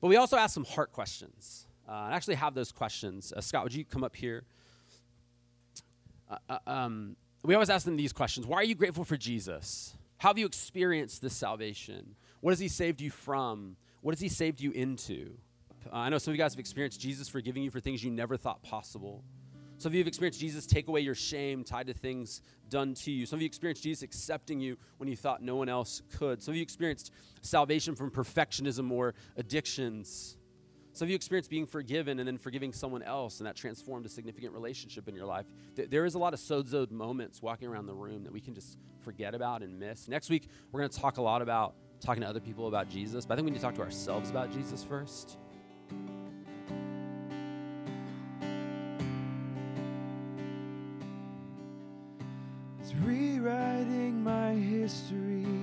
But 0.00 0.08
we 0.08 0.16
also 0.16 0.36
ask 0.36 0.54
some 0.54 0.64
heart 0.64 0.92
questions. 0.92 1.66
Uh, 1.88 1.92
I 1.92 2.12
actually 2.12 2.34
have 2.36 2.54
those 2.54 2.72
questions. 2.72 3.32
Uh, 3.36 3.40
Scott, 3.40 3.64
would 3.64 3.74
you 3.74 3.84
come 3.84 4.04
up 4.04 4.14
here? 4.14 4.44
Uh, 6.28 6.36
uh, 6.48 6.58
um, 6.66 7.16
we 7.44 7.54
always 7.54 7.70
ask 7.70 7.84
them 7.84 7.96
these 7.96 8.12
questions 8.12 8.46
Why 8.46 8.58
are 8.58 8.64
you 8.64 8.74
grateful 8.74 9.04
for 9.04 9.16
Jesus? 9.16 9.94
How 10.18 10.30
have 10.30 10.38
you 10.38 10.46
experienced 10.46 11.22
this 11.22 11.34
salvation? 11.34 12.16
What 12.40 12.52
has 12.52 12.58
he 12.58 12.68
saved 12.68 13.00
you 13.00 13.10
from? 13.10 13.76
What 14.00 14.14
has 14.14 14.20
he 14.20 14.28
saved 14.28 14.60
you 14.60 14.70
into? 14.70 15.36
Uh, 15.92 15.96
I 15.96 16.08
know 16.08 16.18
some 16.18 16.32
of 16.32 16.36
you 16.36 16.42
guys 16.42 16.52
have 16.54 16.60
experienced 16.60 17.00
Jesus 17.00 17.28
forgiving 17.28 17.62
you 17.62 17.70
for 17.70 17.80
things 17.80 18.02
you 18.02 18.10
never 18.10 18.36
thought 18.36 18.62
possible. 18.62 19.24
Some 19.78 19.90
of 19.90 19.94
you 19.94 20.00
have 20.00 20.08
experienced 20.08 20.40
Jesus 20.40 20.66
take 20.66 20.88
away 20.88 21.00
your 21.00 21.14
shame 21.14 21.62
tied 21.62 21.86
to 21.88 21.92
things 21.92 22.40
done 22.70 22.94
to 22.94 23.12
you. 23.12 23.26
Some 23.26 23.36
of 23.36 23.42
you 23.42 23.46
experienced 23.46 23.82
Jesus 23.82 24.02
accepting 24.02 24.58
you 24.58 24.78
when 24.96 25.08
you 25.08 25.16
thought 25.16 25.42
no 25.42 25.56
one 25.56 25.68
else 25.68 26.00
could. 26.16 26.42
Some 26.42 26.52
of 26.52 26.56
you 26.56 26.62
experienced 26.62 27.12
salvation 27.42 27.94
from 27.94 28.10
perfectionism 28.10 28.90
or 28.90 29.14
addictions. 29.36 30.38
Some 30.96 31.04
of 31.04 31.10
you 31.10 31.16
experienced 31.16 31.50
being 31.50 31.66
forgiven 31.66 32.20
and 32.20 32.26
then 32.26 32.38
forgiving 32.38 32.72
someone 32.72 33.02
else, 33.02 33.40
and 33.40 33.46
that 33.46 33.54
transformed 33.54 34.06
a 34.06 34.08
significant 34.08 34.54
relationship 34.54 35.08
in 35.08 35.14
your 35.14 35.26
life. 35.26 35.44
There 35.74 36.06
is 36.06 36.14
a 36.14 36.18
lot 36.18 36.32
of 36.32 36.40
sozoed 36.40 36.90
moments 36.90 37.42
walking 37.42 37.68
around 37.68 37.84
the 37.84 37.92
room 37.92 38.24
that 38.24 38.32
we 38.32 38.40
can 38.40 38.54
just 38.54 38.78
forget 39.02 39.34
about 39.34 39.62
and 39.62 39.78
miss. 39.78 40.08
Next 40.08 40.30
week, 40.30 40.48
we're 40.72 40.80
going 40.80 40.88
to 40.88 40.98
talk 40.98 41.18
a 41.18 41.22
lot 41.22 41.42
about 41.42 41.74
talking 42.00 42.22
to 42.22 42.26
other 42.26 42.40
people 42.40 42.66
about 42.66 42.88
Jesus, 42.88 43.26
but 43.26 43.34
I 43.34 43.36
think 43.36 43.44
we 43.44 43.50
need 43.50 43.58
to 43.58 43.62
talk 43.62 43.74
to 43.74 43.82
ourselves 43.82 44.30
about 44.30 44.50
Jesus 44.50 44.82
first. 44.82 45.36
It's 52.80 52.94
rewriting 52.94 54.24
my 54.24 54.54
history. 54.54 55.55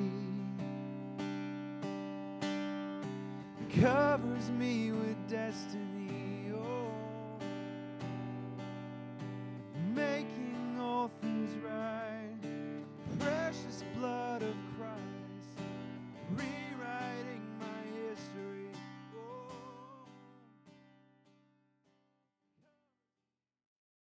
Covers 3.83 4.49
me 4.51 4.93
with 4.93 5.17
destiny. 5.29 5.92